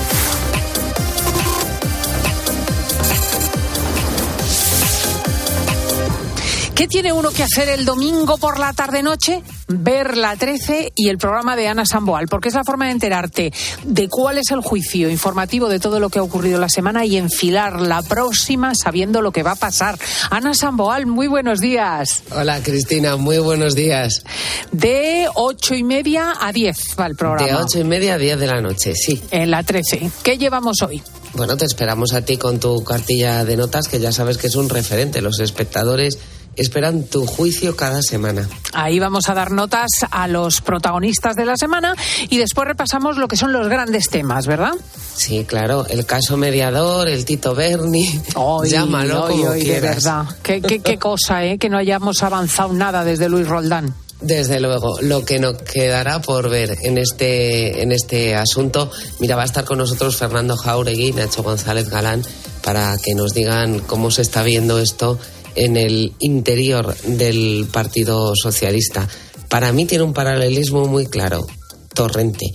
[6.75, 9.43] ¿Qué tiene uno que hacer el domingo por la tarde-noche?
[9.67, 13.53] Ver la 13 y el programa de Ana Samboal, porque es la forma de enterarte
[13.83, 17.17] de cuál es el juicio informativo de todo lo que ha ocurrido la semana y
[17.17, 19.99] enfilar la próxima sabiendo lo que va a pasar.
[20.29, 22.23] Ana Samboal, muy buenos días.
[22.31, 24.23] Hola Cristina, muy buenos días.
[24.71, 27.47] De ocho y media a 10 va el programa.
[27.47, 29.21] De ocho y media a 10 de la noche, sí.
[29.31, 30.09] En la 13.
[30.23, 31.03] ¿Qué llevamos hoy?
[31.33, 34.55] Bueno, te esperamos a ti con tu cartilla de notas, que ya sabes que es
[34.55, 35.21] un referente.
[35.21, 36.17] Los espectadores
[36.55, 38.47] esperan tu juicio cada semana.
[38.73, 41.95] Ahí vamos a dar notas a los protagonistas de la semana
[42.29, 44.73] y después repasamos lo que son los grandes temas, ¿verdad?
[45.15, 48.21] Sí, claro, el caso mediador, el Tito Berni,
[48.65, 50.25] llámalo Hoy, como hoy, de verdad.
[50.43, 51.57] Qué, qué- qué cosa, ¿eh?
[51.57, 53.93] Que no hayamos avanzado nada desde Luis Roldán.
[54.21, 59.41] Desde luego, lo que nos quedará por ver en este, en este asunto, mira, va
[59.41, 62.21] a estar con nosotros Fernando Jauregui Nacho González Galán
[62.63, 65.17] para que nos digan cómo se está viendo esto
[65.55, 69.07] en el interior del Partido Socialista.
[69.49, 71.45] Para mí tiene un paralelismo muy claro.
[71.93, 72.45] Torrente.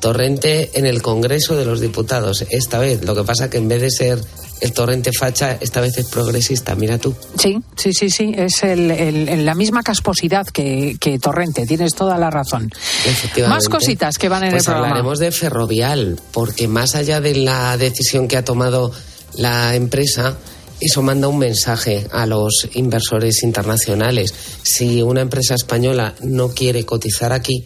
[0.00, 2.44] Torrente en el Congreso de los Diputados.
[2.50, 4.20] Esta vez, lo que pasa que en vez de ser
[4.60, 6.74] el torrente facha, esta vez es progresista.
[6.74, 7.14] Mira tú.
[7.38, 8.32] Sí, sí, sí, sí.
[8.36, 11.66] Es el, la misma casposidad que, que Torrente.
[11.66, 12.70] Tienes toda la razón.
[13.06, 13.48] Efectivamente.
[13.54, 14.88] Más cositas que van en Pues el programa.
[14.88, 18.92] hablaremos de Ferrovial, porque más allá de la decisión que ha tomado
[19.34, 20.36] la empresa,
[20.80, 24.34] eso manda un mensaje a los inversores internacionales.
[24.62, 27.64] Si una empresa española no quiere cotizar aquí,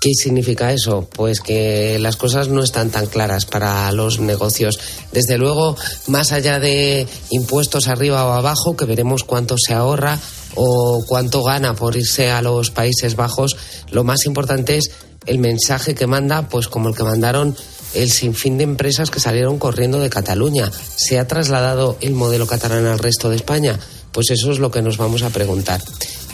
[0.00, 1.08] ¿Qué significa eso?
[1.12, 4.78] Pues que las cosas no están tan claras para los negocios.
[5.10, 10.20] Desde luego, más allá de impuestos arriba o abajo, que veremos cuánto se ahorra
[10.54, 13.56] o cuánto gana por irse a los Países Bajos,
[13.90, 14.92] lo más importante es
[15.26, 17.56] el mensaje que manda, pues como el que mandaron
[17.94, 20.70] el sinfín de empresas que salieron corriendo de Cataluña.
[20.96, 23.78] ¿Se ha trasladado el modelo catalán al resto de España?
[24.12, 25.82] Pues eso es lo que nos vamos a preguntar.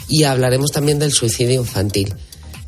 [0.07, 2.13] Y hablaremos también del suicidio infantil.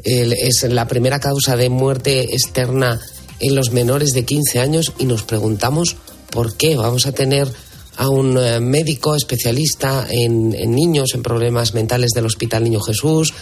[0.03, 2.99] Es la primera causa de muerte externa
[3.39, 5.97] en los menores de 15 años y nos preguntamos
[6.29, 6.75] por qué.
[6.75, 7.51] Vamos a tener
[7.97, 13.33] a un eh, médico especialista en niños, en problemas mentales del Hospital Niño Jesús,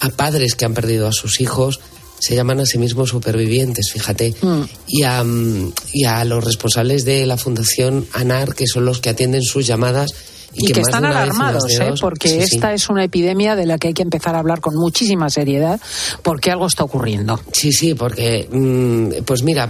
[0.00, 1.80] a padres que han perdido a sus hijos,
[2.18, 4.34] se llaman a sí mismos supervivientes, fíjate,
[4.86, 9.10] y, a, mm, y a los responsables de la Fundación ANAR, que son los que
[9.10, 10.10] atienden sus llamadas.
[10.58, 11.92] Y, que, están alarmados, ¿eh?
[12.00, 12.54] porque Sí, sí.
[12.56, 15.78] esta es una epidemia de la que hay que empezar a hablar con muchísima seriedad,
[16.22, 17.38] porque algo está ocurriendo.
[17.52, 19.68] Sí, sí, porque, mm, pues mira,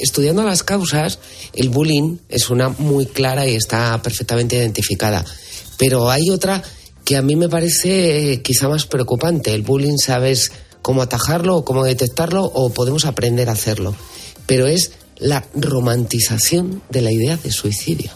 [0.00, 1.18] estudiando las causas,
[1.54, 5.24] el bullying es una muy clara y está perfectamente identificada.
[5.76, 6.62] Pero hay otra
[7.04, 9.54] que a mí me parece eh, quizá más preocupante.
[9.54, 13.94] El bullying, sabes cómo atajarlo o cómo detectarlo o podemos aprender a hacerlo.
[14.46, 18.10] Pero es la romantización de la idea de suicidio.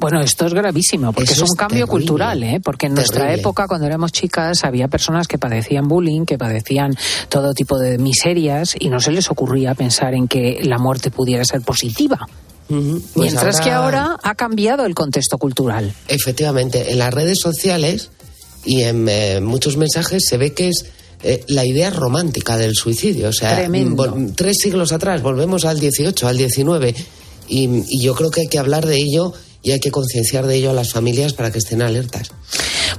[0.00, 2.58] Bueno, esto es gravísimo, porque Eso es un cambio terrible, cultural, ¿eh?
[2.64, 6.96] porque en nuestra época, cuando éramos chicas, había personas que padecían bullying, que padecían
[7.28, 11.44] todo tipo de miserias, y no se les ocurría pensar en que la muerte pudiera
[11.44, 12.26] ser positiva.
[12.66, 15.92] Pues Mientras que ahora ha cambiado el contexto cultural.
[16.08, 18.10] Efectivamente, en las redes sociales
[18.64, 20.86] y en eh, muchos mensajes se ve que es
[21.22, 23.28] eh, la idea romántica del suicidio.
[23.28, 23.68] O sea,
[24.36, 26.94] tres siglos atrás, volvemos al 18, al 19,
[27.48, 30.56] y, y yo creo que hay que hablar de ello y hay que concienciar de
[30.56, 32.30] ello a las familias para que estén alertas.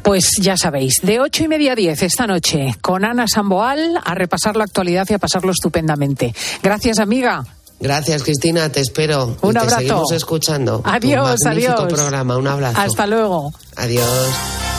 [0.03, 4.13] Pues ya sabéis, de ocho y media a diez esta noche, con Ana Samboal, a
[4.15, 6.33] repasar la actualidad y a pasarlo estupendamente.
[6.61, 7.43] Gracias, amiga.
[7.79, 9.35] Gracias, Cristina, te espero.
[9.41, 9.77] y Un te abrazo.
[9.79, 10.81] seguimos escuchando.
[10.83, 11.93] Tu Adiós, magnífico adiós.
[11.93, 12.79] programa, un abrazo.
[12.79, 13.51] Hasta luego.
[13.75, 14.70] Adiós.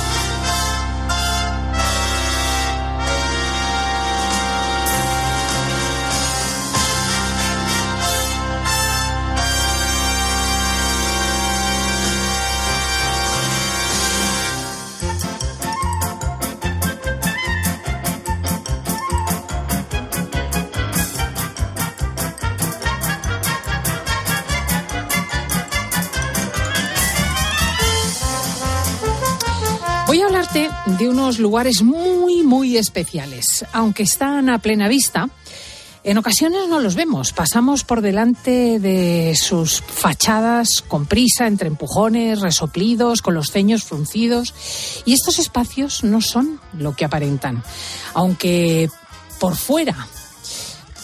[30.52, 33.64] Hablarte de unos lugares muy, muy especiales.
[33.72, 35.30] Aunque están a plena vista,
[36.04, 37.32] en ocasiones no los vemos.
[37.32, 44.54] Pasamos por delante de sus fachadas con prisa, entre empujones, resoplidos, con los ceños fruncidos.
[45.06, 47.62] Y estos espacios no son lo que aparentan.
[48.12, 48.90] Aunque
[49.40, 50.06] por fuera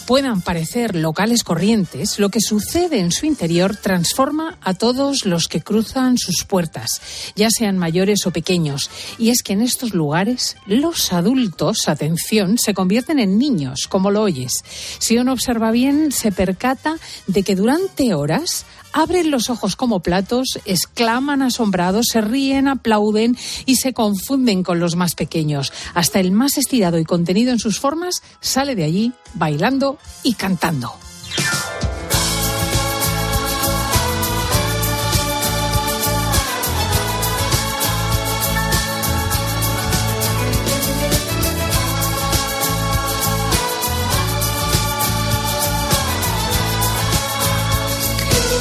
[0.09, 5.61] puedan parecer locales corrientes, lo que sucede en su interior transforma a todos los que
[5.61, 6.99] cruzan sus puertas,
[7.35, 8.89] ya sean mayores o pequeños.
[9.19, 14.23] Y es que en estos lugares los adultos, atención, se convierten en niños, como lo
[14.23, 14.63] oyes.
[14.97, 20.59] Si uno observa bien, se percata de que durante horas abren los ojos como platos,
[20.65, 25.73] exclaman asombrados, se ríen, aplauden y se confunden con los más pequeños.
[25.93, 30.93] Hasta el más estirado y contenido en sus formas sale de allí bailando y cantando.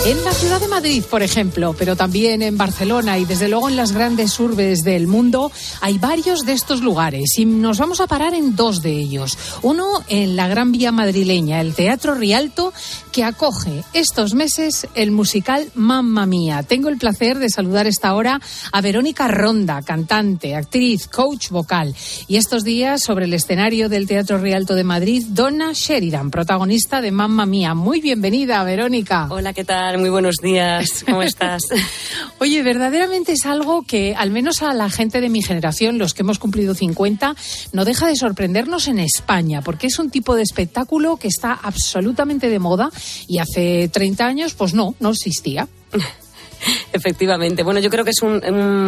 [0.08, 3.76] En la ciudad de Madrid, por ejemplo, pero también en Barcelona y desde luego en
[3.76, 8.32] las grandes urbes del mundo, hay varios de estos lugares y nos vamos a parar
[8.32, 9.36] en dos de ellos.
[9.60, 12.72] Uno en la Gran Vía madrileña, el Teatro Rialto,
[13.12, 16.62] que acoge estos meses el musical Mamma Mía.
[16.62, 18.40] Tengo el placer de saludar esta hora
[18.72, 21.94] a Verónica Ronda, cantante, actriz, coach vocal.
[22.28, 27.10] Y estos días, sobre el escenario del Teatro Rialto de Madrid, Donna Sheridan, protagonista de
[27.10, 27.74] Mamma Mía.
[27.74, 29.26] Muy bienvenida, Verónica.
[29.28, 29.97] Hola, ¿qué tal?
[29.98, 31.04] Muy buenos días.
[31.04, 31.62] ¿Cómo estás?
[32.38, 36.22] Oye, verdaderamente es algo que, al menos a la gente de mi generación, los que
[36.22, 37.34] hemos cumplido 50,
[37.72, 42.48] no deja de sorprendernos en España, porque es un tipo de espectáculo que está absolutamente
[42.48, 42.90] de moda
[43.26, 45.66] y hace 30 años, pues no, no existía.
[46.92, 47.64] Efectivamente.
[47.64, 48.40] Bueno, yo creo que es un,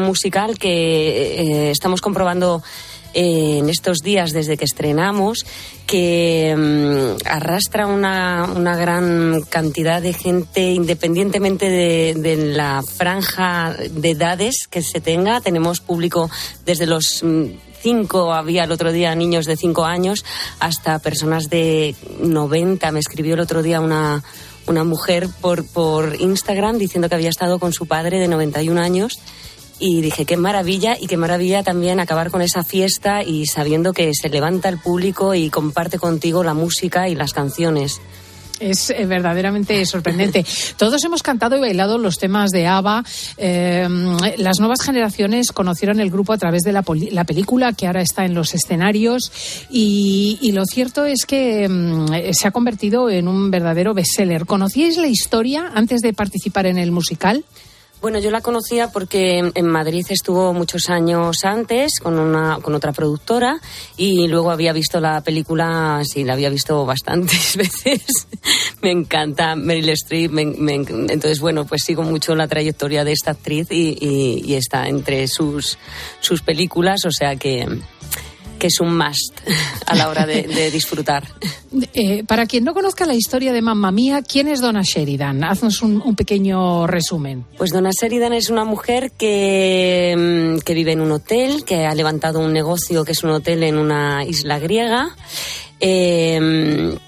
[0.04, 2.62] musical que eh, estamos comprobando
[3.14, 5.44] en estos días desde que estrenamos
[5.86, 14.68] que mm, arrastra una, una, gran cantidad de gente independientemente de, la franja de edades
[14.70, 15.40] que se tenga.
[15.40, 16.30] Tenemos público
[16.64, 17.46] desde los mm,
[17.80, 20.24] cinco, había el otro día niños de cinco años,
[20.60, 22.92] hasta personas de 90.
[22.92, 24.22] Me escribió el otro día una,
[24.66, 29.18] una mujer por, por Instagram diciendo que había estado con su padre de 91 años
[29.80, 34.12] y dije, qué maravilla y qué maravilla también acabar con esa fiesta y sabiendo que
[34.14, 38.00] se levanta el público y comparte contigo la música y las canciones.
[38.60, 40.44] Es eh, verdaderamente sorprendente.
[40.76, 43.02] Todos hemos cantado y bailado los temas de ABBA.
[43.38, 48.26] Em, las nuevas generaciones conocieron el grupo a través de la, película que ahora está
[48.26, 49.32] en los escenarios
[49.70, 54.44] y, y lo cierto es que em, se ha convertido en un verdadero bestseller.
[54.44, 57.44] ¿Conocíais la historia antes de participar en el musical?
[58.00, 62.92] Bueno, yo la conocía porque en Madrid estuvo muchos años antes con una con otra
[62.92, 63.60] productora
[63.98, 68.02] y luego había visto la película, sí, la había visto bastantes veces.
[68.80, 73.98] me encanta Meryl Streep, entonces bueno, pues sigo mucho la trayectoria de esta actriz y,
[74.00, 75.76] y está entre sus
[76.20, 77.66] sus películas, o sea que
[78.60, 79.40] que es un must
[79.86, 81.26] a la hora de, disfrutar.
[81.94, 85.42] Eh, para quien no conozca la historia de Mamma Mía, ¿quién es Donna Sheridan?
[85.42, 87.44] Haznos un, pequeño resumen.
[87.56, 91.94] Pues Donna Sheridan es una mujer que, mm, que vive en un hotel, que ha
[91.94, 95.16] levantado un negocio que es un hotel en una isla griega.
[95.80, 96.98] Eh,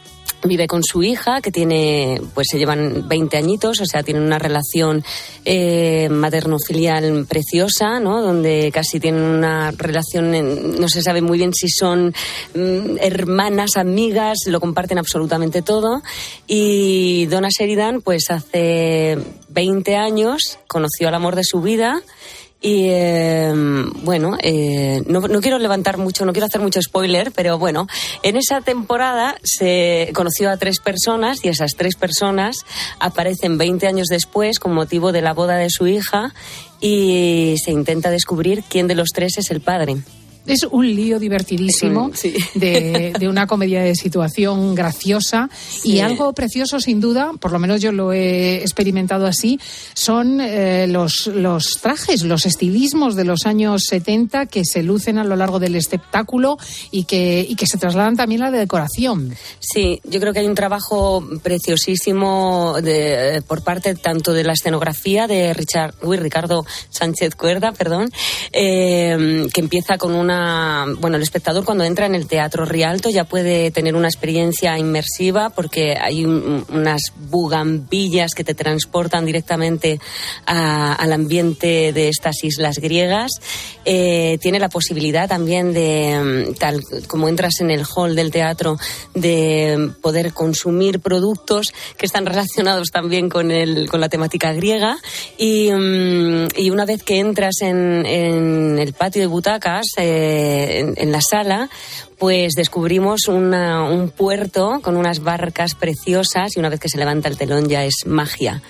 [0.53, 4.39] vive con su hija, que tiene, pues se llevan 20 añitos, o sea, tienen una
[4.39, 5.03] relación
[5.47, 8.21] eh, materno-filial preciosa, ¿no?
[8.21, 12.15] Donde casi tienen una relación, no se sabe muy bien si son
[12.55, 16.03] mm, hermanas, amigas, lo comparten absolutamente todo.
[16.47, 19.17] Y Donna Sheridan, pues hace
[19.49, 22.03] 20 años conoció al amor de su vida
[22.63, 27.59] y em, bueno, eh, no, no, quiero levantar mucho, no quiero hacer mucho spoiler, pero
[27.59, 27.89] bueno,
[28.23, 32.65] en esa temporada se conoció a tres personas y esas tres personas
[33.01, 36.33] aparecen 20 años después con motivo de la boda de su hija
[36.81, 39.97] y se intenta descubrir quién de los tres es el padre.
[40.45, 42.11] Es un lío divertidísimo
[42.55, 45.49] de, una comedia de situación graciosa.
[45.85, 49.61] Y algo precioso sin duda, por lo menos yo lo he experimentado así,
[49.95, 55.25] son eh, los, los trajes, los estilismos de los años 70 que se lucen a
[55.25, 56.59] lo largo del espectáculo
[56.91, 59.35] y que, y que se trasladan también a la decoración.
[59.61, 65.29] Sí, yo creo que hay un trabajo preciosísimo de, por parte tanto de la escenografía
[65.29, 68.11] de Richard, uy, Ricardo Sánchez Cuerda, perdón,
[68.53, 70.32] eh, que empieza con una
[70.99, 75.51] bueno, el espectador cuando entra en el Teatro Rialto ya puede tener una experiencia inmersiva
[75.51, 80.01] porque hay unas bugambillas que te transportan directamente
[80.47, 83.31] al ambiente de estas islas griegas.
[83.85, 88.79] Eh, tiene la posibilidad también de, mm, tal como entras en el hall del teatro,
[89.15, 94.99] de poder consumir productos que están relacionados también con, el, con la temática griega.
[95.39, 101.21] Y, mm, una vez que entras en, en el patio de butacas, eh, en, la
[101.21, 101.69] sala,
[102.19, 107.37] pues descubrimos un puerto con unas barcas preciosas y una vez que se levanta el
[107.37, 108.63] telón ya es magia.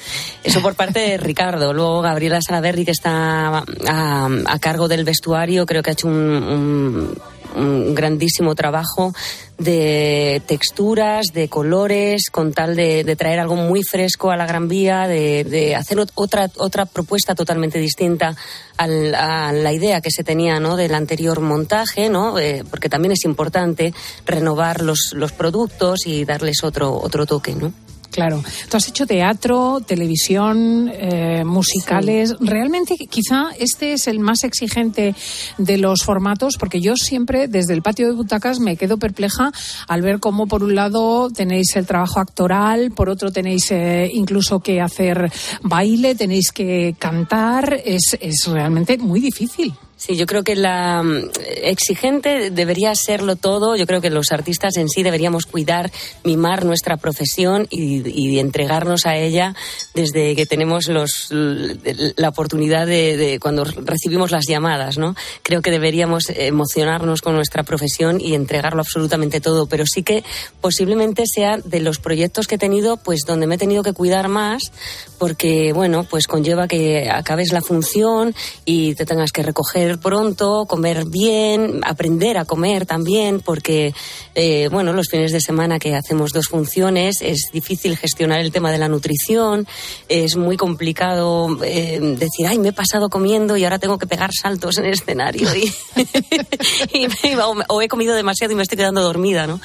[0.43, 1.73] Eso por parte de Ricardo.
[1.73, 7.15] Luego Gabriela Salaberry, que está a, cargo del vestuario, creo que ha hecho un un
[7.55, 9.13] grandísimo trabajo
[9.59, 15.07] de texturas, de colores, con tal de, traer algo muy fresco a la Gran Vía,
[15.07, 18.35] de, hacer otra, otra propuesta totalmente distinta
[18.77, 20.77] a la idea que se tenía ¿no?
[20.77, 22.39] del anterior montaje, ¿no?
[22.39, 23.95] Eh, porque también es importante
[24.27, 27.55] renovar los, los productos y darles otro, otro toque.
[27.55, 27.73] ¿no?
[28.13, 28.45] Claro.
[28.69, 32.37] Tú has hecho teatro, televisión, eh, musicales.
[32.41, 35.15] Realmente, quizá este es el más exigente
[35.57, 39.51] de los formatos, porque yo siempre, desde el patio de butacas, me quedo perpleja
[39.89, 44.61] al ver cómo, por un lado, tenéis el trabajo actoral, por otro, tenéis eh, incluso
[44.61, 45.33] que hacer
[45.63, 47.81] baile, tenéis que cantar.
[47.85, 49.73] Es, es realmente muy difícil.
[50.05, 51.31] Sí, yo creo que la mm,
[51.63, 53.77] exigente debería serlo todo.
[53.77, 55.93] Yo creo que los artistas en sí deberíamos cuidar,
[56.25, 59.55] mimar nuestra profesión y, entregarnos a ella
[59.95, 65.15] desde que tenemos los, la oportunidad de, de, cuando recibimos las llamadas, ¿no?
[65.45, 69.67] Creo que deberíamos emocionarnos con nuestra profesión y entregarlo absolutamente todo.
[69.67, 70.25] Pero sí que
[70.61, 74.27] posiblemente sea de los proyectos que he tenido, pues donde me he tenido que cuidar
[74.27, 74.73] más,
[75.19, 78.35] porque bueno, pues conlleva que acabes la función
[78.65, 83.95] y te tengas que recoger pronto, comer bien, aprender a comer también, porque,
[84.35, 88.71] eh, bueno, los fines de semana que hacemos dos funciones es difícil gestionar el tema
[88.71, 89.67] de la nutrición,
[90.09, 94.31] es muy complicado eh, decir, ay, me he pasado comiendo y ahora tengo que pegar
[94.33, 95.73] saltos en el escenario y,
[97.69, 99.61] o he comido demasiado y me estoy quedando dormida, ¿no?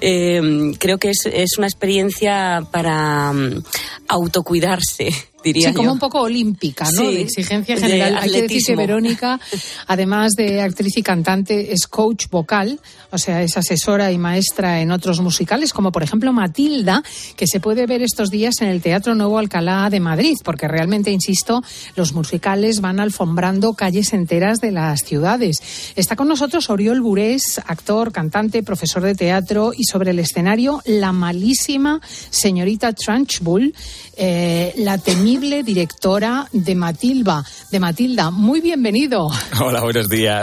[0.00, 3.62] Eh, creo que es, es una experiencia para um,
[4.08, 5.10] autocuidarse
[5.42, 5.92] diría sí, como yo.
[5.92, 7.02] un poco olímpica, ¿no?
[7.02, 8.14] Sí, de exigencia general.
[8.14, 8.76] de Hay que decir que.
[8.76, 9.40] Verónica,
[9.86, 12.80] además de actriz y cantante, es coach vocal,
[13.10, 17.02] o sea, es asesora y maestra en otros musicales, como por ejemplo Matilda,
[17.36, 21.10] que se puede ver estos días en el Teatro Nuevo Alcalá de Madrid, porque realmente,
[21.10, 21.62] insisto,
[21.96, 25.56] los musicales van alfombrando calles enteras de las ciudades.
[25.96, 31.12] Está con nosotros Oriol Burés, actor, cantante, profesor de teatro y sobre el escenario la
[31.12, 33.74] malísima señorita Trunchbull,
[34.16, 34.98] eh, la
[35.30, 37.44] temible directora de Matilda.
[37.70, 39.28] De Matilda, muy bienvenido.
[39.60, 40.42] Hola, buenos días.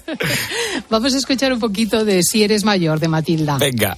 [0.90, 3.58] Vamos a escuchar un poquito de Si eres mayor de Matilda.
[3.58, 3.96] Venga.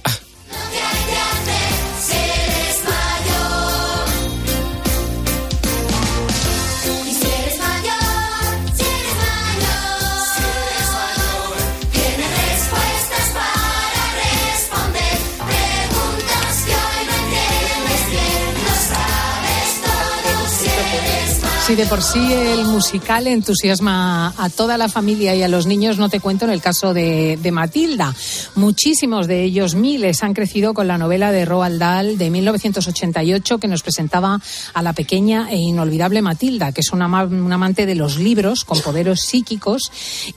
[21.69, 25.99] Si de por sí el musical entusiasma a toda la familia y a los niños,
[25.99, 28.15] no te cuento en el caso de, Matilda.
[28.55, 33.67] Muchísimos de ellos, miles, han crecido con la novela de Roald Dahl de 1988 que
[33.67, 34.41] nos presentaba
[34.73, 38.63] a la pequeña e inolvidable Matilda, que es una, ama- una amante de los libros
[38.63, 39.91] con poderes psíquicos.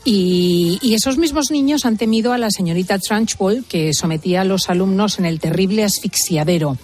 [0.05, 5.18] Y, esos mismos niños han temido a la señorita Trunchbull que sometía a los alumnos
[5.18, 6.76] en el terrible asfixiadero.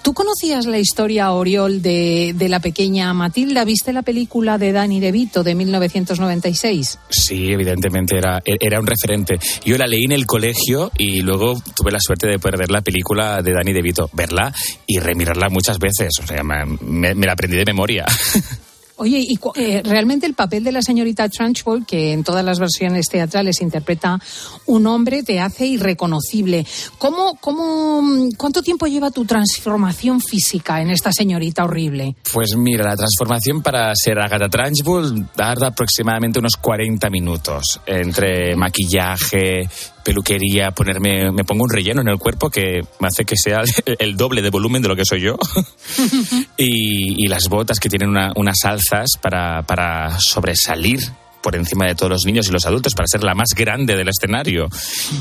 [0.00, 3.64] ¿Tú conocías la historia, Oriol, de, de la pequeña Matilda?
[3.66, 6.98] ¿Viste la película de Danny DeVito de 1996?
[7.08, 9.38] Sí, evidentemente era, era un referente.
[9.64, 12.80] Yo la leí en el colegio y luego tuve la suerte de poder ver la
[12.82, 14.52] película de Danny DeVito, verla
[14.86, 16.10] y remirarla muchas veces.
[16.22, 18.04] O sea, me- me la aprendí de memoria.
[19.00, 23.06] Oye, y eh, realmente el papel de la señorita Trunchbull, que en todas las versiones
[23.08, 24.20] teatrales interpreta
[24.66, 26.66] un hombre, te hace irreconocible.
[26.98, 32.14] ¿Cómo, cómo, ¿Cuánto tiempo lleva tu transformación física en esta señorita horrible?
[32.30, 37.80] Pues mira, la transformación para ser Agatha Trunchbull tarda aproximadamente unos 40 minutos.
[37.86, 39.66] Entre maquillaje,
[40.04, 41.30] peluquería, ponerme...
[41.32, 43.62] Me pongo un relleno en el cuerpo que me hace que sea
[43.98, 45.36] el, doble de volumen de lo que soy yo.
[46.56, 51.00] y, y las botas que tienen una- unas alzas para, para sobresalir
[51.42, 54.08] por encima de todos los niños y los adultos para ser la más grande del
[54.08, 54.68] escenario.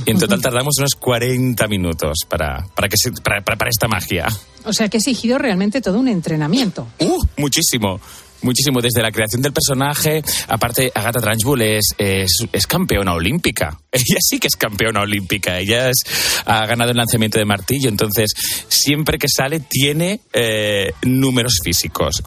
[0.05, 3.87] Y en total tardamos unos 40 minutos para, para, que se- para, para- para esta
[3.87, 4.27] magia.
[4.65, 6.87] O sea que ha exigido realmente todo un entrenamiento.
[6.99, 8.01] Uh, muchísimo.
[8.41, 10.21] Muchísimo, desde la creación del personaje.
[10.47, 13.77] Aparte, Agatha Trunchbull es, es, es campeona olímpica.
[13.91, 15.59] Ella sí que es campeona olímpica.
[15.59, 16.03] Ella es-
[16.45, 17.89] ha ganado el lanzamiento de martillo.
[17.89, 18.31] Entonces,
[18.67, 22.23] siempre que sale, tiene eh, números físicos.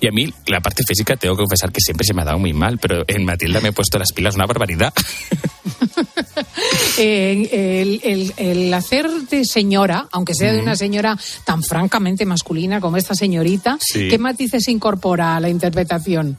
[0.00, 2.38] Y a mí, la parte física, tengo que confesar que siempre se me ha dado
[2.38, 4.92] muy mal, pero en Matilda me he puesto las pilas una barbaridad.
[6.98, 12.80] Eh, el, el- el hacer de señora, aunque sea de una señora tan francamente masculina
[12.80, 14.08] como esta señorita, Sí.
[14.08, 16.36] ¿qué matices incorpora a la interpretación?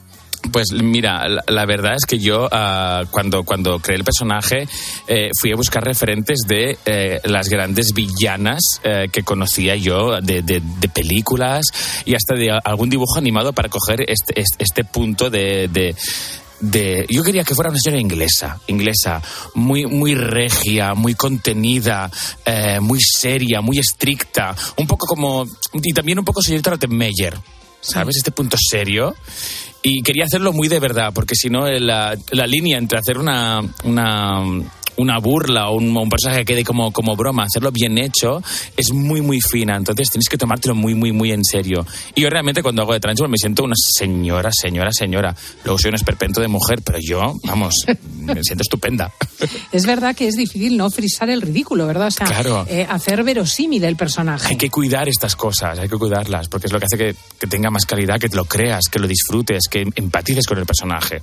[0.52, 4.68] Pues mira, la, verdad es que yo ah, cuando, cuando creé el personaje
[5.08, 10.42] eh, fui a buscar referentes de eh, las grandes villanas eh, que conocía yo de,
[10.42, 11.64] de- de películas
[12.04, 15.68] y hasta de algún dibujo animado para coger este, este, punto de...
[15.68, 15.94] de-
[16.60, 19.22] de- yo quería que fuera una señora inglesa, inglesa,
[19.54, 22.10] muy, muy regia, muy contenida,
[22.80, 27.36] muy seria, muy estricta, un poco como, y también un poco señorita Rottenmeier,
[27.80, 28.16] ¿sabes?
[28.16, 29.14] Este punto serio.
[29.82, 33.16] Y quería hacerlo muy de verdad, porque si no, eh, la, la línea entre hacer
[33.16, 34.42] una, una,
[34.98, 38.42] una burla o un, un personaje que quede como, como broma, hacerlo bien hecho,
[38.76, 39.76] es muy, muy fina.
[39.76, 41.86] Entonces tienes que tomártelo muy, muy, muy en serio.
[42.14, 45.34] Y yo realmente cuando hago de Trunchbull me siento una señora, señora, señora.
[45.64, 47.74] Luego soy un esperpento de mujer, pero yo, vamos,
[48.18, 49.12] me siento estupenda.
[49.72, 52.08] Es verdad que es difícil no frisar el ridículo, ¿verdad?
[52.08, 52.66] O sea, Claro.
[52.68, 54.48] eh, hacer verosímil el personaje.
[54.48, 57.46] Hay que cuidar estas cosas, hay que cuidarlas, porque es lo que hace que, que
[57.46, 61.20] tenga más calidad, que te lo creas, que lo disfrutes, que empatices con el personaje.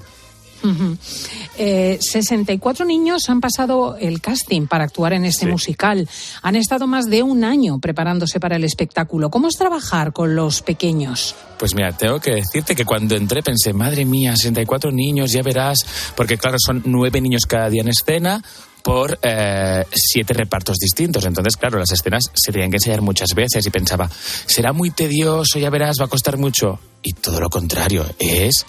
[1.58, 6.08] Eh, 64 niños han pasado el casting para actuar en este musical.
[6.42, 9.30] Han estado más de un año preparándose para el espectáculo.
[9.30, 11.36] ¿Cómo es trabajar con los pequeños?
[11.58, 15.86] Pues mira, tengo que decirte que cuando entré pensé, madre mía, 64 niños, ya verás,
[16.16, 18.42] porque claro, son nueve niños cada día en escena
[18.86, 21.26] por eh, siete repartos distintos.
[21.26, 24.08] Entonces, claro, las escenas se tenían que ensayar muchas veces y pensaba,
[24.46, 26.80] será muy tedioso, ya verás, va a costar mucho.
[27.02, 28.66] Y todo lo contrario, es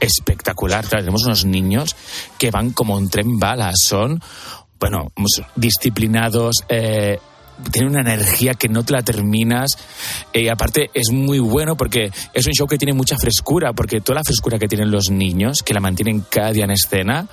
[0.00, 0.86] espectacular.
[0.86, 1.96] Claro, tenemos unos niños
[2.38, 4.20] que van como un tren bala, son,
[4.78, 5.12] bueno,
[5.56, 7.18] disciplinados, eh,
[7.72, 9.76] tiene una energía que no te la terminas
[10.32, 14.00] Eh, y aparte es muy bueno porque es un show que tiene mucha frescura porque
[14.00, 17.26] toda la frescura que tienen los niños que la mantienen cada día en escena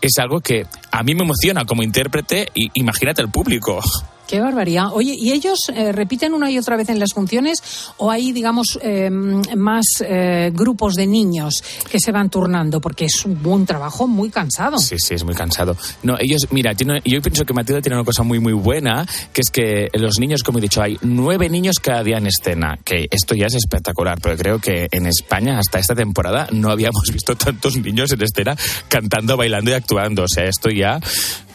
[0.00, 3.80] es algo que a mí me emociona como intérprete y imagínate el público
[4.26, 4.88] Qué barbaridad.
[4.92, 7.62] Oye, ¿y ellos eh, repiten una y otra vez en las funciones
[7.98, 12.80] o hay, digamos, eh, más eh, grupos de niños que se van turnando?
[12.80, 14.78] Porque es un buen trabajo muy cansado.
[14.78, 15.76] Sí, sí, es muy cansado.
[16.02, 19.50] No, ellos, mira, yo pienso que Matilda tiene una cosa muy, muy buena, que es
[19.50, 23.34] que los niños, como he dicho, hay nueve niños cada día en escena, que esto
[23.34, 27.76] ya es espectacular, porque creo que en España hasta esta temporada no habíamos visto tantos
[27.76, 28.56] niños en escena
[28.88, 30.22] cantando, bailando y actuando.
[30.24, 30.98] O sea, esto ya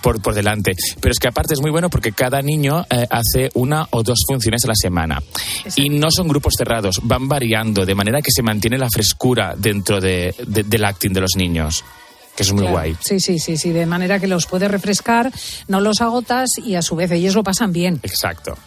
[0.02, 0.74] por, por delante.
[1.00, 4.20] Pero es que aparte es muy bueno porque cada niño eh, hace una o dos
[4.28, 5.22] funciones a la semana.
[5.76, 10.00] Y no son grupos cerrados, van variando, de manera que se mantiene la frescura dentro
[10.00, 11.84] de, de- del acting de los niños,
[12.36, 12.74] que es muy Claro.
[12.78, 12.98] guay.
[13.02, 15.32] Sí, sí, sí, sí, de manera que los puedes refrescar,
[15.68, 18.00] no los agotas y a su vez ellos lo pasan bien.
[18.04, 18.58] Exacto.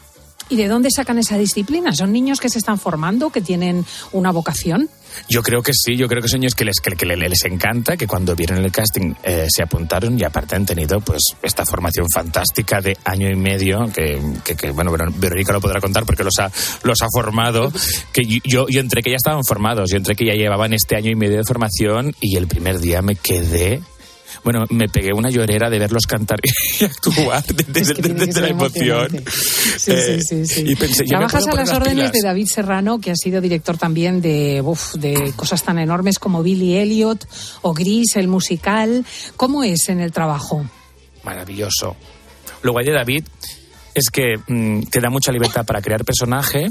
[0.49, 1.93] ¿Y de dónde sacan esa disciplina?
[1.95, 4.91] ¿Son niños que se están formando, que tienen una vocación?
[5.29, 7.45] Yo creo que sí, yo creo que son niños que les, que, que le- les
[7.45, 11.65] encanta, que cuando vieron el casting eh, se apuntaron y aparte han tenido pues esta
[11.65, 16.05] formación fantástica de año y medio, que, que- que, bueno, Ver- Verónica lo podrá contar
[16.05, 16.51] porque los ha,
[16.83, 17.73] los ha formado,
[18.13, 21.11] que yo, yo entré que ya estaban formados, yo entré que ya llevaban este año
[21.11, 23.81] y medio de formación y el primer día me quedé...
[24.45, 26.39] Bueno, me pegué una llorera de verlos cantar
[26.81, 29.09] y actuar desde, que la emoción.
[29.79, 30.65] Sí, Eh, sí, sí.
[30.67, 32.13] Y pensé, Trabajas a las órdenes pilas.
[32.13, 36.43] de David Serrano, que ha sido director también de, uf, de cosas tan enormes como
[36.43, 37.27] Billy Elliot
[37.63, 39.05] o Gris, el musical.
[39.37, 40.65] ¿Cómo es en el trabajo?
[41.25, 41.97] maravilloso.
[42.63, 43.25] Lo guay de David
[43.95, 46.67] es que mm, te da mucha libertad para crear personaje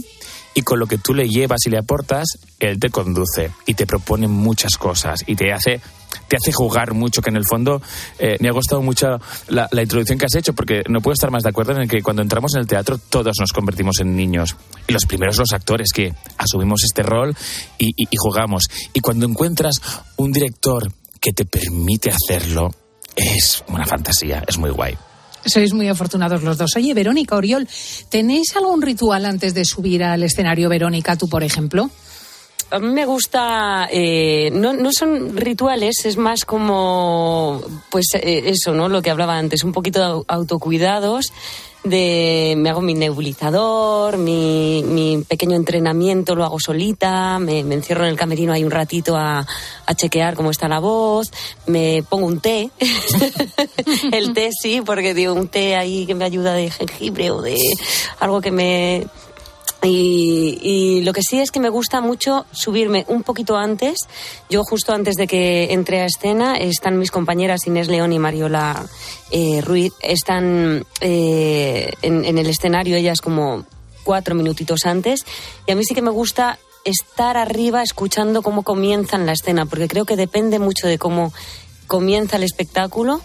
[0.53, 2.25] y con lo que tú le llevas y le aportas,
[2.59, 5.81] él te conduce y te propone muchas cosas y te hace
[6.27, 7.81] te hace jugar mucho, que en el fondo
[8.19, 11.43] eh, me ha gustado mucho la, introducción que has hecho, porque no puedo estar más
[11.43, 14.55] de acuerdo en que cuando entramos en el teatro todos nos convertimos en niños.
[14.87, 17.35] Y los primeros los actores que asumimos este rol
[17.77, 18.63] y, y- y jugamos.
[18.93, 19.75] Y cuando encuentras
[20.17, 20.91] un director
[21.21, 22.73] que te permite hacerlo,
[23.15, 24.97] es una fantasía, es muy guay.
[25.45, 26.75] Sois muy afortunados los dos.
[26.75, 27.67] Oye, Verónica Oriol,
[28.09, 31.89] ¿tenéis algún ritual antes de subir al escenario, Verónica, tú, por ejemplo?
[32.69, 38.73] A mí me gusta, eh, no, no son rituales, es más como, pues eh, eso,
[38.73, 38.87] ¿no?
[38.87, 41.33] Lo que hablaba antes, un poquito de au- autocuidados,
[41.83, 48.03] de me hago mi nebulizador, mi, mi pequeño entrenamiento lo hago solita, me, me encierro
[48.03, 49.45] en el camerino ahí un ratito a,
[49.85, 51.31] a chequear cómo está la voz,
[51.65, 52.69] me pongo un té,
[54.11, 57.57] el té sí, porque digo, un té ahí que me ayuda de jengibre o de
[58.19, 59.07] algo que me
[59.83, 63.97] y, lo que sí es que me gusta mucho subirme un poquito antes.
[64.49, 68.85] Yo justo antes de que entre a escena están mis compañeras Inés León y Mariola
[69.31, 69.93] eh, Ruiz.
[70.01, 73.65] Están eh, en, en el escenario ellas como
[74.03, 75.25] cuatro minutitos antes.
[75.65, 79.87] Y a mí sí que me gusta estar arriba escuchando cómo comienzan la escena, porque
[79.87, 81.33] creo que depende mucho de cómo
[81.87, 83.21] comienza el espectáculo,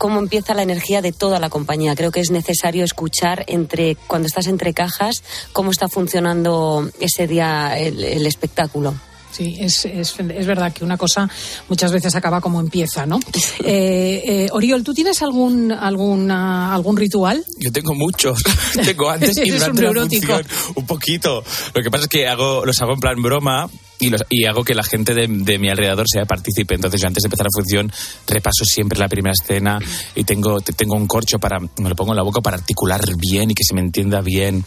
[0.00, 1.94] cómo empieza la energía de toda la compañía.
[1.94, 5.22] Creo que es necesario escuchar entre cuando estás entre cajas
[5.52, 8.94] cómo está funcionando ese día el, el espectáculo.
[9.30, 11.28] Sí, es, es, es verdad que una cosa
[11.68, 13.20] muchas veces acaba como empieza, ¿no?
[13.62, 17.44] Eh, eh, Oriol, ¿tú tienes algún, alguna, algún ritual?
[17.58, 18.42] Yo tengo muchos.
[18.84, 20.32] tengo antes y durante un la neurótico.
[20.32, 20.72] función.
[20.76, 21.44] Un poquito.
[21.74, 23.68] Lo que pasa es que hago, los hago en plan broma
[24.00, 26.74] y, los, hago que la gente de, mi alrededor sea partícipe.
[26.74, 27.92] Entonces yo antes de empezar la función
[28.26, 29.78] repaso siempre la primera escena
[30.14, 33.00] y tengo, te- tengo un corcho para, me lo pongo en la boca para articular
[33.16, 34.64] bien y que se me entienda bien.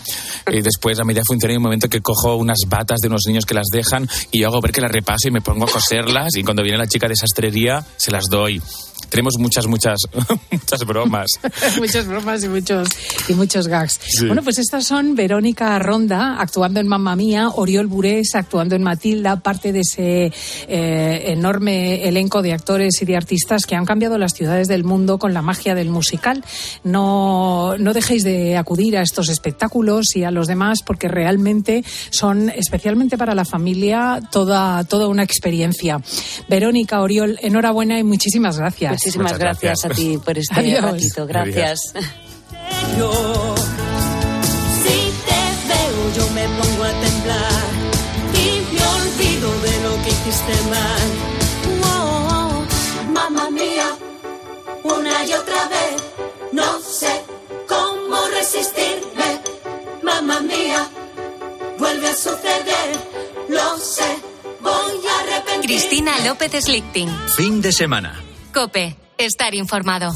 [0.52, 3.46] Y después a media función hay un momento que cojo unas batas de unos niños
[3.46, 6.36] que las dejan y yo hago ver que las repaso y me pongo a coserlas
[6.36, 8.62] y cuando viene la chica de sastrería se las doy.
[9.14, 10.00] Tenemos muchas, muchas,
[10.52, 11.28] muchas bromas.
[11.78, 12.88] Muchas bromas y muchos,
[13.28, 14.00] y muchos gags.
[14.04, 14.26] Sí.
[14.26, 19.40] Bueno, pues estas son Verónica Ronda actuando en Mamma Mía, Oriol Burés actuando en Matilda,
[19.40, 20.32] parte de ese
[20.68, 25.20] eh, enorme elenco de actores y de artistas que han cambiado las ciudades del mundo
[25.20, 26.44] con la magia del musical.
[26.84, 32.50] No, no dejéis de acudir a estos espectáculos y a los demás porque realmente son,
[32.50, 36.02] especialmente para la familia, toda, toda una experiencia.
[36.50, 39.03] Verónica, Oriol, enhorabuena y muchísimas gracias.
[39.06, 39.82] Muchísimas gracias.
[39.82, 39.92] gracias.
[39.92, 40.82] a ti por este Adiós.
[40.82, 41.26] ratito.
[41.28, 41.80] Gracias.
[44.84, 47.64] Si te veo yo me pongo a temblar
[48.34, 51.10] y me olvido de lo que hiciste mal.
[51.86, 52.64] Oh,
[53.14, 53.90] mamá mía,
[54.84, 56.04] una y otra vez,
[56.52, 57.22] no sé
[57.68, 59.42] cómo resistirme.
[60.04, 60.88] Mamá mía,
[61.80, 62.90] vuelve a suceder,
[63.50, 64.18] lo sé,
[64.62, 65.66] voy a arrepentirme.
[65.66, 67.10] Cristina López Slichting.
[67.38, 68.22] Fin de semana.
[68.54, 68.96] Cope.
[69.18, 70.14] Estar informado.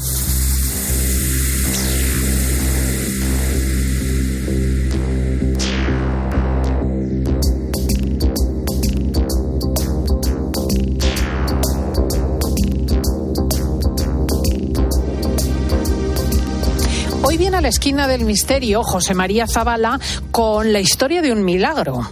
[17.24, 19.98] Hoy viene a la esquina del misterio José María Zavala
[20.30, 22.08] con la historia de un milagro.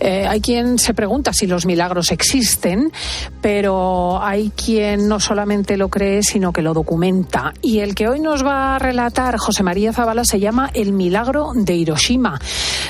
[0.00, 2.92] Eh, hay quien se pregunta si los milagros existen,
[3.40, 7.52] pero hay quien no solamente lo cree, sino que lo documenta.
[7.62, 11.52] Y el que hoy nos va a relatar José María Zavala se llama El milagro
[11.54, 12.40] de Hiroshima.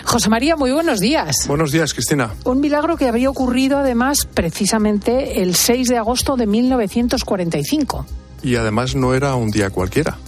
[0.04, 1.46] José María, muy buenos días.
[1.46, 2.30] Buenos días, Cristina.
[2.44, 8.06] Un milagro que había ocurrido además precisamente el 6 de agosto de 1945.
[8.42, 10.18] Y además no era un día cualquiera,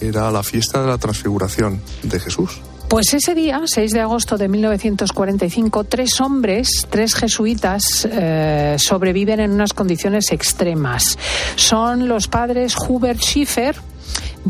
[0.00, 2.60] era la fiesta de la transfiguración de Jesús.
[2.88, 9.50] Pues ese día, 6 de agosto de 1945, tres hombres, tres jesuitas, eh, sobreviven en
[9.50, 11.18] unas condiciones extremas.
[11.56, 13.76] Son los padres Hubert Schiffer,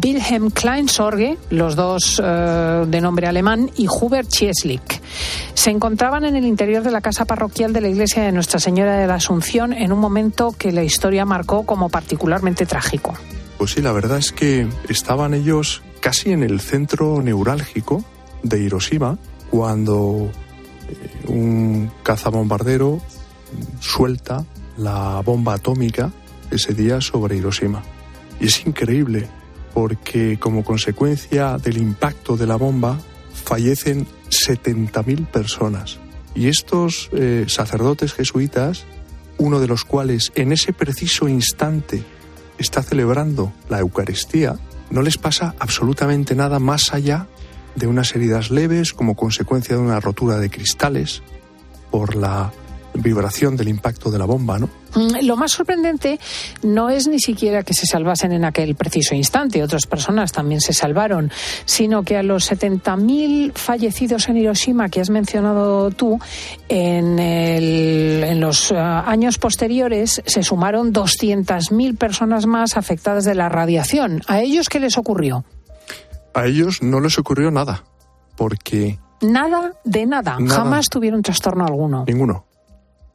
[0.02, 5.00] Wilhelm Kleinsorge, los dos eh, de nombre alemán, y Hubert Chieslik.
[5.54, 8.98] Se encontraban en el interior de la casa parroquial de la iglesia de Nuestra Señora
[8.98, 13.14] de la Asunción en un momento que la historia marcó como particularmente trágico.
[13.56, 18.04] Pues sí, la verdad es que estaban ellos casi en el centro neurálgico
[18.44, 19.18] de Hiroshima
[19.50, 20.30] cuando
[20.88, 23.00] eh, un cazabombardero
[23.80, 24.44] suelta
[24.76, 26.12] la bomba atómica
[26.50, 27.82] ese día sobre Hiroshima.
[28.40, 29.28] Y es increíble
[29.72, 32.98] porque como consecuencia del impacto de la bomba
[33.32, 35.98] fallecen 70.000 personas.
[36.34, 38.84] Y estos eh, sacerdotes jesuitas,
[39.38, 42.02] uno de los cuales en ese preciso instante
[42.58, 44.56] está celebrando la Eucaristía,
[44.90, 47.26] no les pasa absolutamente nada más allá
[47.74, 51.22] de unas heridas leves como consecuencia de una rotura de cristales
[51.90, 52.52] por la
[52.94, 54.68] vibración del impacto de la bomba, ¿no?
[54.94, 56.18] Mm, Lo más sorprendente
[56.62, 60.72] no es ni siquiera que se salvasen en aquel preciso instante, otras personas también se
[60.72, 61.30] salvaron,
[61.64, 66.18] sino que a los 70.000 fallecidos en Hiroshima que has mencionado tú,
[66.68, 74.22] en, los ah, años posteriores se sumaron 200.000 personas más afectadas de la radiación.
[74.26, 75.44] ¿A ellos qué les ocurrió?
[76.34, 77.84] A ellos no les ocurrió nada,
[78.36, 80.38] porque Nada de nada.
[80.38, 80.56] Nada.
[80.56, 82.04] Jamás tuvieron trastorno alguno.
[82.06, 82.44] ninguno,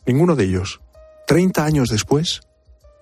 [0.06, 0.82] ninguno de ellos.
[1.28, 2.42] Treinta años después,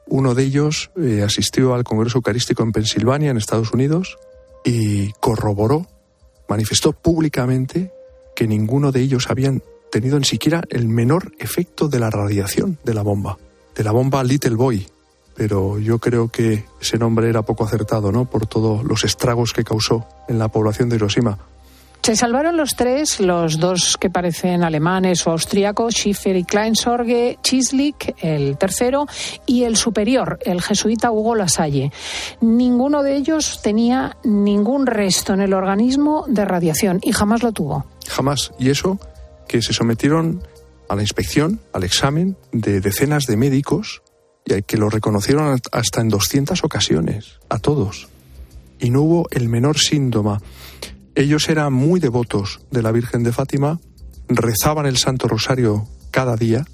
[0.07, 4.17] uno de ellos eh, asistió al Congreso Eucarístico en Pensilvania, en Estados Unidos,
[4.65, 5.87] y corroboró,
[6.49, 7.93] manifestó públicamente
[8.35, 12.93] que ninguno de ellos habían tenido ni siquiera el menor efecto de la radiación de
[12.93, 13.37] la bomba,
[13.75, 14.87] de la bomba Little Boy.
[15.37, 18.25] Pero yo creo que ese nombre era poco acertado, ¿no?
[18.25, 21.37] Por todos los estragos que causó en la población de Hiroshima.
[22.01, 28.15] Se salvaron los tres, los dos que parecen alemanes o austríacos, Schiffer y Kleinsorge, Chislik,
[28.23, 29.07] el tercero,
[29.45, 31.91] y el superior, el jesuita Hugo Lasalle.
[32.39, 37.85] Ninguno de ellos tenía ningún resto en el organismo de radiación y jamás lo tuvo.
[38.07, 38.53] Jamás.
[38.57, 38.99] Y eso
[39.49, 40.41] que se sometieron
[40.87, 44.01] a la inspección, al examen de decenas de médicos
[44.47, 48.07] y que lo reconocieron hasta en 200 ocasiones, a todos.
[48.79, 50.41] Y no hubo el menor síntoma.
[51.15, 53.79] Ellos eran muy devotos de la Virgen de Fátima,
[54.29, 56.65] rezaban el Santo Rosario cada día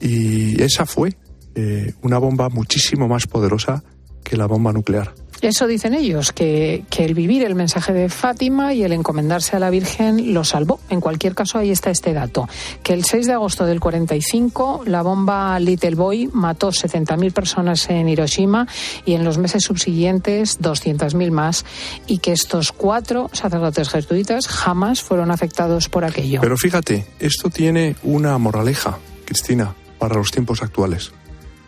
[0.00, 1.16] y esa fue
[1.54, 3.82] eh, una bomba muchísimo más poderosa
[4.24, 5.14] que la bomba nuclear.
[5.40, 9.58] Eso dicen ellos, que, que el vivir el mensaje de Fátima y el encomendarse a
[9.58, 10.80] la Virgen lo salvó.
[10.88, 12.48] En cualquier caso, ahí está este dato,
[12.82, 18.08] que el 6 de agosto del 45 la bomba Little Boy mató 70.000 personas en
[18.08, 18.66] Hiroshima
[19.04, 21.64] y en los meses subsiguientes 200.000 más
[22.06, 26.40] y que estos cuatro sacerdotes jesuitas jamás fueron afectados por aquello.
[26.40, 31.12] Pero fíjate, esto tiene una moraleja, Cristina, para los tiempos actuales.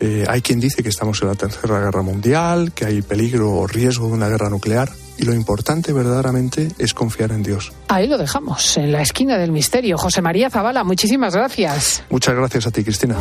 [0.00, 3.66] Eh, hay quien dice que estamos en la Tercera Guerra Mundial, que hay peligro o
[3.66, 4.90] riesgo de una guerra nuclear.
[5.18, 7.72] Y lo importante verdaderamente es confiar en Dios.
[7.88, 9.98] Ahí lo dejamos, en la esquina del misterio.
[9.98, 12.04] José María Zavala, muchísimas gracias.
[12.10, 13.16] Muchas gracias a ti, Cristina.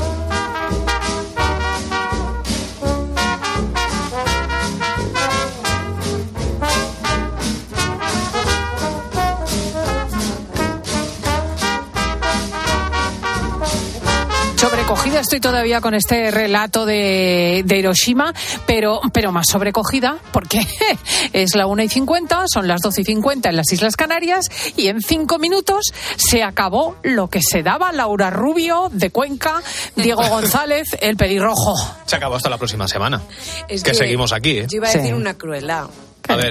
[15.08, 18.34] Sobrecogida estoy todavía con este relato de, de Hiroshima,
[18.66, 20.60] pero, pero más sobrecogida porque
[21.34, 24.88] es la 1 y 50, son las 12 y 50 en las Islas Canarias y
[24.88, 29.62] en cinco minutos se acabó lo que se daba Laura Rubio de Cuenca,
[29.96, 31.74] Diego González, el pelirrojo.
[32.06, 33.22] Se acabó hasta la próxima semana.
[33.70, 34.68] Es que, seguimos aquí, ¿eh?
[34.70, 35.88] Yo iba a decir una crueldad.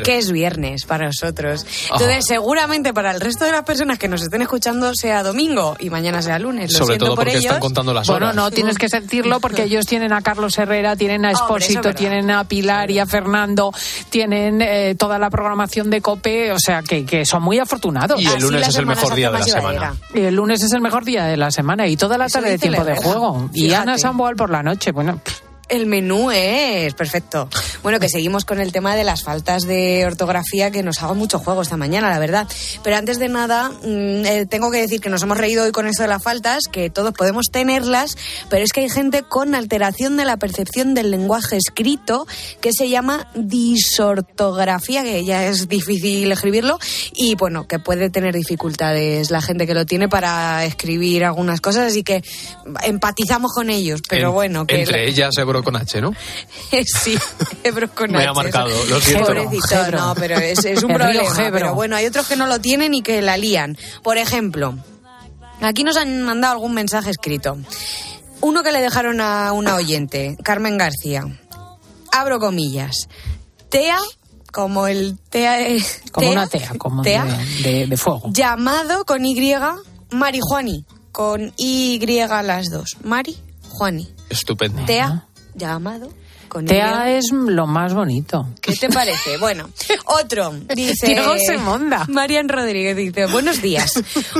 [0.04, 1.64] Que es viernes para nosotros.
[1.92, 5.90] Entonces, seguramente para el resto de las personas que nos estén escuchando sea domingo y
[5.90, 6.72] mañana sea lunes.
[6.72, 7.44] Lo Sobre siento todo por porque ellos.
[7.46, 8.36] están contando las Bueno, horas.
[8.36, 12.44] no tienes que sentirlo porque ellos tienen a Carlos Herrera, tienen a Espósito, tienen a
[12.44, 13.72] Pilar y a Fernando,
[14.10, 18.20] tienen eh, toda la programación de COPE, o sea que, que son muy afortunados.
[18.20, 19.94] Y el lunes es el mejor día de la semana.
[20.14, 22.50] Y el lunes es el mejor día de la semana y toda la Eso tarde
[22.52, 23.50] de tiempo de juego.
[23.52, 23.82] Y Fíjate.
[23.82, 25.20] Ana Samboal por la noche, bueno.
[25.22, 27.48] pff, El menú es perfecto.
[27.82, 31.40] Bueno, que seguimos con el tema de las faltas de ortografía que nos hago mucho
[31.40, 32.46] juego esta mañana, la verdad.
[32.84, 35.88] Pero antes de nada, mm, eh, tengo que decir que nos hemos reído hoy con
[35.88, 38.16] esto de las faltas, que todos podemos tenerlas,
[38.48, 42.26] pero es que hay gente con alteración de la percepción del lenguaje escrito
[42.60, 46.78] que se llama disortografía, que ya es difícil escribirlo,
[47.12, 51.88] y bueno, que puede tener dificultades la gente que lo tiene para escribir algunas cosas,
[51.88, 52.22] así que
[52.84, 56.12] empatizamos con ellos, pero En- bueno, que Entre ellas, Ebro con H, ¿no?
[57.02, 57.16] sí,
[57.64, 58.86] Ebro con Me ha H, marcado, eso.
[58.86, 59.26] lo siento.
[59.26, 59.98] Pobrecito, Gebro.
[59.98, 61.34] no, pero es, es un problema.
[61.34, 61.52] Gebro.
[61.52, 63.76] Pero bueno, hay otros que no lo tienen y que la lían.
[64.02, 64.74] Por ejemplo,
[65.60, 67.56] aquí nos han mandado algún mensaje escrito.
[68.40, 71.24] Uno que le dejaron a una oyente, Carmen García.
[72.12, 73.08] Abro comillas.
[73.70, 73.98] Tea,
[74.52, 75.60] como el tea.
[75.68, 78.22] eh, como tea, una tea, como tea, de, de- de fuego.
[78.32, 79.36] llamado con Y,
[80.10, 81.98] Marijuani, con Y
[82.42, 82.96] las dos.
[83.02, 83.36] Mari,
[83.70, 84.08] Juani.
[84.30, 84.84] Estupendo.
[84.86, 85.25] Tea,
[85.56, 86.10] llamado
[86.48, 86.64] con.
[86.66, 88.48] Tea es lo más bonito.
[88.60, 89.36] ¿Qué te parece?
[89.38, 89.68] Bueno,
[90.04, 91.08] otro dice.
[91.08, 92.06] Diego Semonda.
[92.08, 93.92] Marian Rodríguez dice: Buenos días.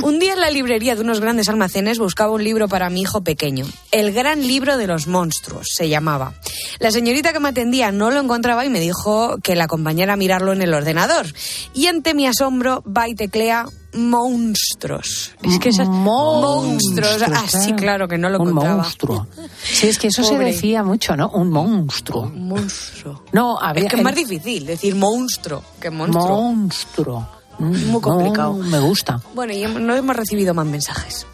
[0.03, 3.23] Un día en la librería de unos grandes almacenes buscaba un libro para mi hijo
[3.23, 3.67] pequeño.
[3.91, 6.35] El gran libro de los monstruos se llamaba.
[6.79, 10.17] La señorita que me atendía no lo encontraba y me dijo que la acompañara a
[10.17, 11.27] mirarlo en el ordenador.
[11.75, 13.67] Y ante mi asombro va y teclea
[13.97, 15.33] monstruos.
[15.43, 17.23] Es que esas monstruos.
[17.23, 18.83] Ah, sí, claro que no lo Un encontraba.
[18.83, 19.27] monstruo.
[19.63, 21.29] Sí, es que eso se decía mucho, ¿no?
[21.31, 22.31] Un monstruo.
[22.33, 23.23] monstruo.
[23.33, 26.27] No, había Es que es más difícil decir monstruo que monstruo.
[26.53, 27.29] Monstruo.
[27.59, 28.55] Muy complicado.
[28.55, 29.21] No, me gusta.
[29.35, 31.27] Bueno, y no hemos recibido más mensajes.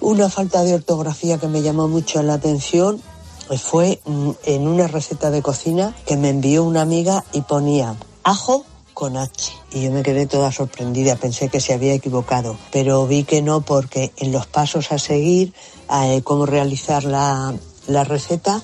[0.00, 3.00] Una falta de ortografía que me llamó mucho la atención
[3.58, 8.64] fue mm, en una receta de cocina que me envió una amiga y ponía ajo
[9.00, 9.50] con H.
[9.72, 13.62] Y yo me quedé toda sorprendida, pensé que se había equivocado, pero vi que no
[13.62, 15.54] porque en los pasos a seguir,
[15.90, 17.54] eh, cómo realizar la,
[17.86, 18.60] la receta,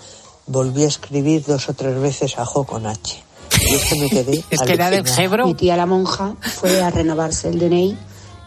[0.46, 3.16] volví a escribir dos o tres veces ajo con H.
[3.62, 4.90] Y es que me quedé Es que era.
[5.04, 5.46] Gebro.
[5.46, 7.96] Mi tía la monja fue a renovarse el DNI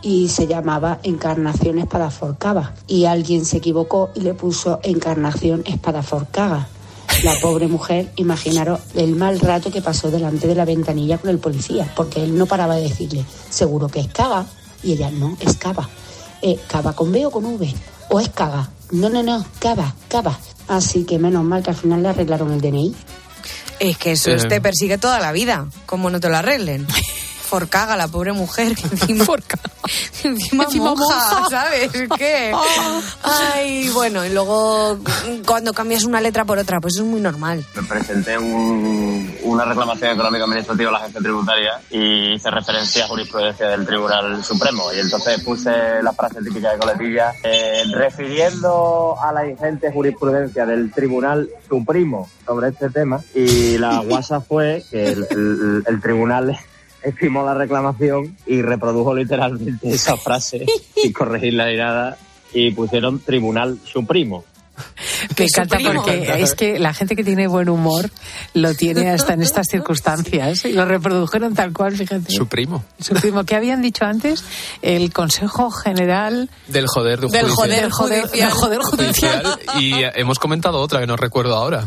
[0.03, 2.75] y se llamaba Encarnación Espadaforcaba.
[2.85, 6.67] Y alguien se equivocó y le puso Encarnación Espadaforcaga.
[7.23, 11.39] La pobre mujer, imaginaros el mal rato que pasó delante de la ventanilla con el
[11.39, 14.45] policía, porque él no paraba de decirle, seguro que es caga,
[14.83, 15.89] y ella no, es cava.
[16.41, 17.73] Eh, ¿Cava con B o con V?
[18.09, 18.69] ¿O es caga?
[18.91, 20.39] No, no, no, cava, cava.
[20.69, 22.95] Así que menos mal que al final le arreglaron el DNI.
[23.79, 24.37] Es que eso Eh.
[24.47, 25.67] te persigue toda la vida.
[25.85, 26.87] como no te lo arreglen?
[27.49, 29.25] Forcaga, la pobre mujer, que encima.
[30.23, 31.49] encima, Encima monja, monja.
[31.49, 31.89] ¿sabes?
[32.17, 32.53] ¿Qué?
[33.23, 34.99] Ay, bueno, y luego
[35.45, 37.65] cuando cambias una letra por otra, pues eso es muy normal.
[37.75, 43.07] Me presenté un- una reclamación económica administrativa a la agencia tributaria y hice referencia a
[43.07, 44.83] jurisprudencia del Tribunal Supremo.
[44.95, 45.71] Y entonces puse
[46.03, 52.69] la frase típica de coletilla, eh, refiriendo a la ingente jurisprudencia del Tribunal Supremo sobre
[52.69, 53.21] este tema.
[53.33, 56.57] Y la guasa fue que el, el- el tribunal
[57.03, 62.17] estimó la reclamación y reprodujo literalmente esa frase sin corregirla ni nada
[62.53, 64.43] y pusieron Tribunal Supremo.
[65.37, 68.09] Me encanta porque es que la gente que tiene buen humor
[68.53, 72.31] lo tiene hasta en estas circunstancias y lo reprodujeron tal cual, fíjate.
[72.31, 72.83] Su primo.
[72.99, 74.43] Su primo, ¿qué habían dicho antes?
[74.81, 77.51] El Consejo General Del joder del judicial.
[77.51, 81.85] joder, del joder, del joder judicial Y hemos comentado otra que no recuerdo ahora.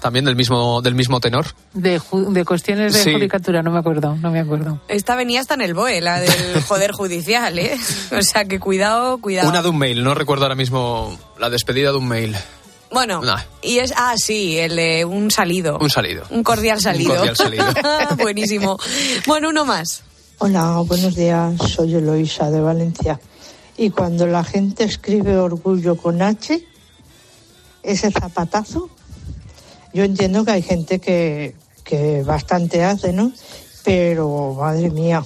[0.00, 1.46] También del mismo, del mismo tenor.
[1.74, 3.12] de, ju- de cuestiones de Sí.
[3.12, 4.80] judicatura, no me acuerdo, no me acuerdo.
[4.88, 6.30] Esta venía hasta en el BOE, la del
[6.68, 7.76] Joder Judicial, ¿eh?
[8.18, 9.48] O sea que cuidado, cuidado.
[9.48, 12.34] Una de un mail, no recuerdo ahora mismo la despedida de un mail.
[12.92, 13.20] Bueno,
[13.62, 13.92] y es.
[13.96, 15.78] Ah, sí, el de un salido.
[15.78, 16.24] Un salido.
[16.30, 17.14] Un cordial salido.
[17.14, 17.64] cordial salido.
[18.18, 18.78] Buenísimo.
[19.28, 20.02] Bueno, uno más.
[20.38, 21.54] Hola, buenos días.
[21.72, 23.20] Soy Eloisa de Valencia.
[23.76, 26.66] Y cuando la gente escribe orgullo con H,
[27.82, 28.90] ese zapatazo,
[29.92, 33.32] yo entiendo que hay gente que, que bastante hace, ¿no?
[33.84, 35.24] Pero, madre mía.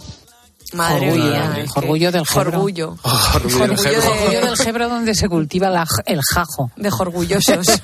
[0.74, 1.52] Madre Orgullo, mía.
[1.56, 2.50] eh, es que- orgullo del Gebro.
[2.50, 2.96] Orgullo.
[3.34, 4.10] orgullo del Orgullo Gebro.
[4.12, 6.70] Orgullo del Gebro donde se cultiva la- el jajo.
[6.76, 7.66] De orgullosos.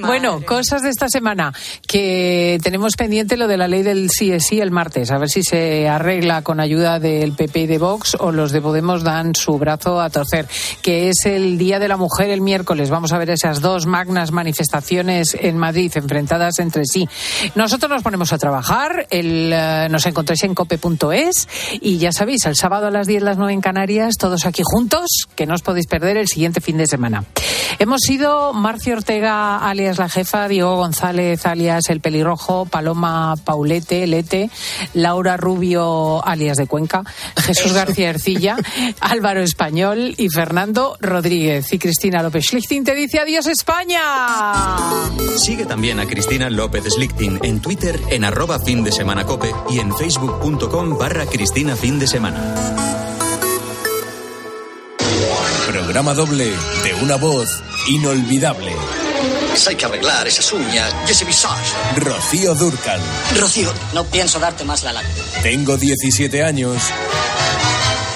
[0.00, 1.52] Bueno, cosas de esta semana
[1.86, 5.28] que tenemos pendiente lo de la ley del sí es sí el martes, a ver
[5.28, 9.34] si se arregla con ayuda del PP y de Vox o los de Podemos dan
[9.34, 10.46] su brazo a torcer,
[10.82, 12.90] que es el Día de la Mujer el miércoles.
[12.90, 17.08] Vamos a ver esas dos magnas manifestaciones en Madrid enfrentadas entre sí.
[17.54, 21.48] Nosotros nos ponemos a trabajar, el, eh, nos encontráis en cope.es
[21.86, 25.06] y ya sabéis, el sábado a las 10, las 9 en Canarias, todos aquí juntos,
[25.36, 27.24] que no os podéis perder el siguiente fin de semana.
[27.78, 34.50] Hemos sido Marcio Ortega, alias la jefa, Diego González, alias el pelirrojo, Paloma Paulete, Lete,
[34.94, 37.04] Laura Rubio, alias de Cuenca,
[37.36, 38.56] Jesús García Ercilla,
[39.00, 41.72] Álvaro Español y Fernando Rodríguez.
[41.72, 44.00] Y Cristina López Schlichting te dice adiós España.
[45.36, 49.78] Sigue también a Cristina López Slichting en Twitter en arroba fin de semana cope y
[49.78, 52.42] en facebook.com barra Cristina fin de semana.
[55.68, 56.52] Programa doble
[56.82, 58.72] de una voz inolvidable.
[59.48, 61.72] Pues hay que arreglar esas uñas y ese visage.
[61.96, 63.00] Rocío Durcal.
[63.38, 65.08] Rocío, no pienso darte más la lata.
[65.42, 66.82] Tengo 17 años.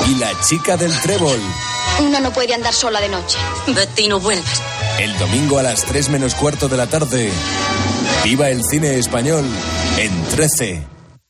[0.09, 1.41] Y la chica del trébol.
[2.01, 3.39] Una no puede andar sola de noche.
[3.69, 4.63] Vete y no vuelvas.
[4.99, 7.31] El domingo a las 3 menos cuarto de la tarde.
[8.25, 9.45] Viva el cine español
[9.99, 11.00] en 13.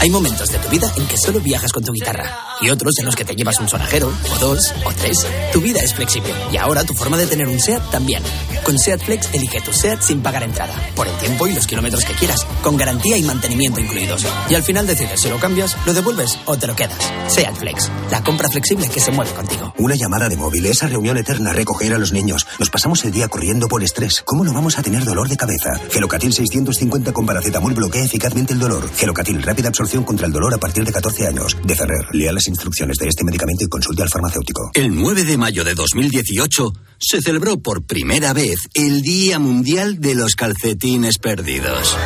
[0.00, 2.24] Hay momentos de tu vida en que solo viajas con tu guitarra
[2.62, 5.26] y otros en los que te llevas un sonajero, o dos, o tres.
[5.52, 8.22] Tu vida es flexible y ahora tu forma de tener un SEAT también.
[8.64, 12.06] Con SEAT Flex elige tu SEAT sin pagar entrada, por el tiempo y los kilómetros
[12.06, 14.26] que quieras, con garantía y mantenimiento incluidos.
[14.48, 16.98] Y al final decides si lo cambias, lo devuelves o te lo quedas.
[17.28, 19.74] SEAT Flex, la compra flexible que se mueve contigo.
[19.78, 22.46] Una llamada de móvil, esa reunión eterna, recoger a los niños.
[22.58, 24.22] Nos pasamos el día corriendo por estrés.
[24.24, 25.78] ¿Cómo no vamos a tener dolor de cabeza?
[25.90, 28.88] Gelocatil 650 con paracetamol bloquea eficazmente el dolor.
[28.96, 31.56] Gelocatil, rápida absorción contra el dolor a partir de 14 años.
[31.64, 34.70] De Ferrer, lea las instrucciones de este medicamento y consulte al farmacéutico.
[34.74, 40.14] El 9 de mayo de 2018 se celebró por primera vez el Día Mundial de
[40.14, 41.96] los Calcetines Perdidos.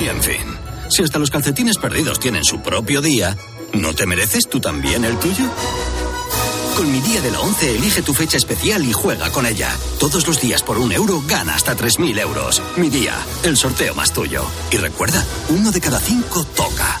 [0.00, 0.46] Y en fin,
[0.90, 3.36] si hasta los calcetines perdidos tienen su propio día,
[3.72, 5.50] ¿no te mereces tú también el tuyo?
[6.76, 9.70] Con mi día de la 11 elige tu fecha especial y juega con ella.
[10.00, 12.60] Todos los días por un euro gana hasta 3.000 euros.
[12.76, 13.14] Mi día,
[13.44, 14.44] el sorteo más tuyo.
[14.72, 17.00] Y recuerda, uno de cada cinco toca.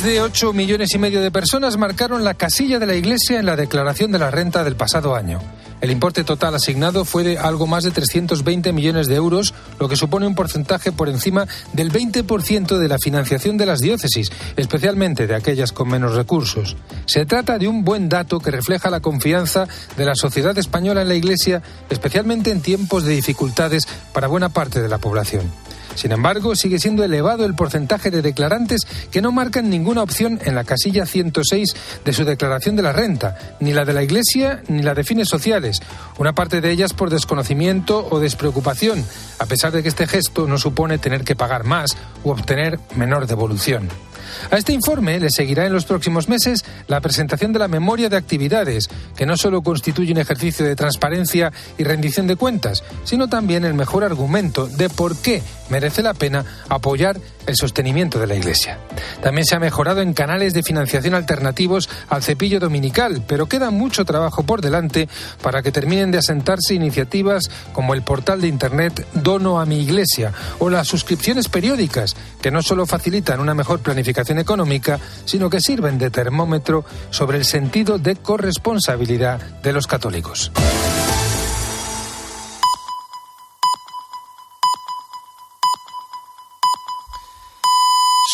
[0.00, 3.44] Más de 8 millones y medio de personas marcaron la casilla de la Iglesia en
[3.44, 5.40] la declaración de la renta del pasado año.
[5.82, 9.96] El importe total asignado fue de algo más de 320 millones de euros, lo que
[9.96, 15.34] supone un porcentaje por encima del 20% de la financiación de las diócesis, especialmente de
[15.34, 16.78] aquellas con menos recursos.
[17.04, 21.08] Se trata de un buen dato que refleja la confianza de la sociedad española en
[21.08, 25.42] la Iglesia, especialmente en tiempos de dificultades para buena parte de la población.
[25.94, 30.54] Sin embargo, sigue siendo elevado el porcentaje de declarantes que no marcan ninguna opción en
[30.54, 31.74] la casilla 106
[32.04, 35.28] de su declaración de la renta, ni la de la Iglesia ni la de fines
[35.28, 35.80] sociales,
[36.18, 39.04] una parte de ellas por desconocimiento o despreocupación,
[39.38, 43.26] a pesar de que este gesto no supone tener que pagar más u obtener menor
[43.26, 43.88] devolución.
[44.50, 48.16] A este informe le seguirá en los próximos meses la presentación de la memoria de
[48.16, 53.64] actividades, que no solo constituye un ejercicio de transparencia y rendición de cuentas, sino también
[53.64, 58.78] el mejor argumento de por qué merece la pena apoyar el sostenimiento de la Iglesia.
[59.22, 64.04] También se ha mejorado en canales de financiación alternativos al cepillo dominical, pero queda mucho
[64.04, 65.08] trabajo por delante
[65.42, 70.32] para que terminen de asentarse iniciativas como el portal de Internet Dono a mi Iglesia
[70.58, 75.98] o las suscripciones periódicas, que no solo facilitan una mejor planificación económica, sino que sirven
[75.98, 80.52] de termómetro sobre el sentido de corresponsabilidad de los católicos.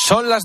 [0.09, 0.44] Son las